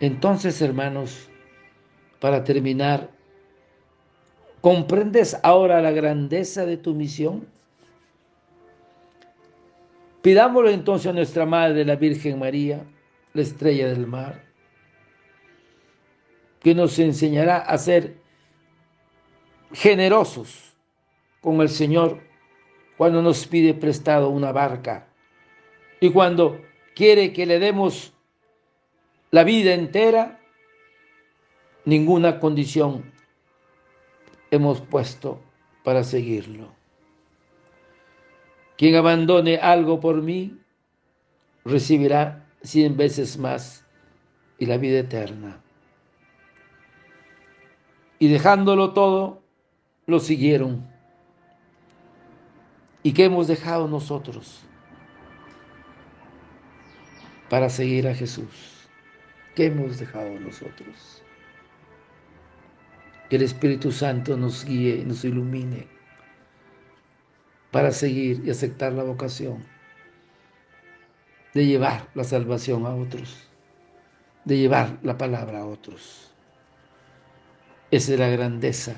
Entonces, 0.00 0.60
hermanos, 0.60 1.30
para 2.18 2.42
terminar, 2.42 3.08
¿comprendes 4.60 5.38
ahora 5.44 5.80
la 5.80 5.92
grandeza 5.92 6.66
de 6.66 6.76
tu 6.76 6.92
misión? 6.92 7.46
Pidámoslo 10.22 10.70
entonces 10.70 11.06
a 11.06 11.12
nuestra 11.12 11.46
Madre, 11.46 11.84
la 11.84 11.94
Virgen 11.94 12.40
María, 12.40 12.84
la 13.32 13.42
estrella 13.42 13.86
del 13.86 14.08
mar, 14.08 14.42
que 16.58 16.74
nos 16.74 16.98
enseñará 16.98 17.58
a 17.58 17.78
ser 17.78 18.23
generosos 19.74 20.72
con 21.40 21.60
el 21.60 21.68
Señor 21.68 22.22
cuando 22.96 23.20
nos 23.20 23.46
pide 23.46 23.74
prestado 23.74 24.30
una 24.30 24.52
barca 24.52 25.08
y 26.00 26.10
cuando 26.10 26.60
quiere 26.94 27.32
que 27.32 27.44
le 27.44 27.58
demos 27.58 28.12
la 29.30 29.42
vida 29.42 29.74
entera, 29.74 30.40
ninguna 31.84 32.38
condición 32.38 33.12
hemos 34.52 34.80
puesto 34.80 35.40
para 35.82 36.04
seguirlo. 36.04 36.72
Quien 38.76 38.94
abandone 38.94 39.56
algo 39.56 39.98
por 39.98 40.22
mí, 40.22 40.56
recibirá 41.64 42.46
cien 42.62 42.96
veces 42.96 43.38
más 43.38 43.84
y 44.58 44.66
la 44.66 44.76
vida 44.76 45.00
eterna. 45.00 45.60
Y 48.20 48.28
dejándolo 48.28 48.92
todo, 48.92 49.43
lo 50.06 50.20
siguieron. 50.20 50.86
¿Y 53.02 53.12
qué 53.12 53.24
hemos 53.24 53.48
dejado 53.48 53.86
nosotros 53.88 54.62
para 57.50 57.68
seguir 57.68 58.08
a 58.08 58.14
Jesús? 58.14 58.88
¿Qué 59.54 59.66
hemos 59.66 59.98
dejado 59.98 60.38
nosotros? 60.40 61.22
Que 63.28 63.36
el 63.36 63.42
Espíritu 63.42 63.92
Santo 63.92 64.36
nos 64.36 64.64
guíe 64.64 64.96
y 64.96 65.04
nos 65.04 65.24
ilumine 65.24 65.86
para 67.70 67.90
seguir 67.90 68.42
y 68.44 68.50
aceptar 68.50 68.92
la 68.92 69.02
vocación 69.02 69.64
de 71.54 71.66
llevar 71.66 72.08
la 72.14 72.24
salvación 72.24 72.84
a 72.84 72.94
otros, 72.94 73.48
de 74.44 74.58
llevar 74.58 74.98
la 75.02 75.16
palabra 75.16 75.60
a 75.60 75.66
otros. 75.66 76.32
Esa 77.92 78.12
es 78.12 78.18
la 78.18 78.28
grandeza, 78.28 78.96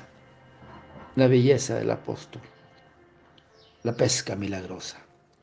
la 1.17 1.27
belleza 1.27 1.73
del 1.73 1.89
apóstol, 1.89 2.43
la 3.81 3.93
pesca 3.93 4.35
milagrosa. 4.35 4.99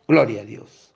Gloria 0.07 0.43
a 0.43 0.45
Dios. 0.45 0.94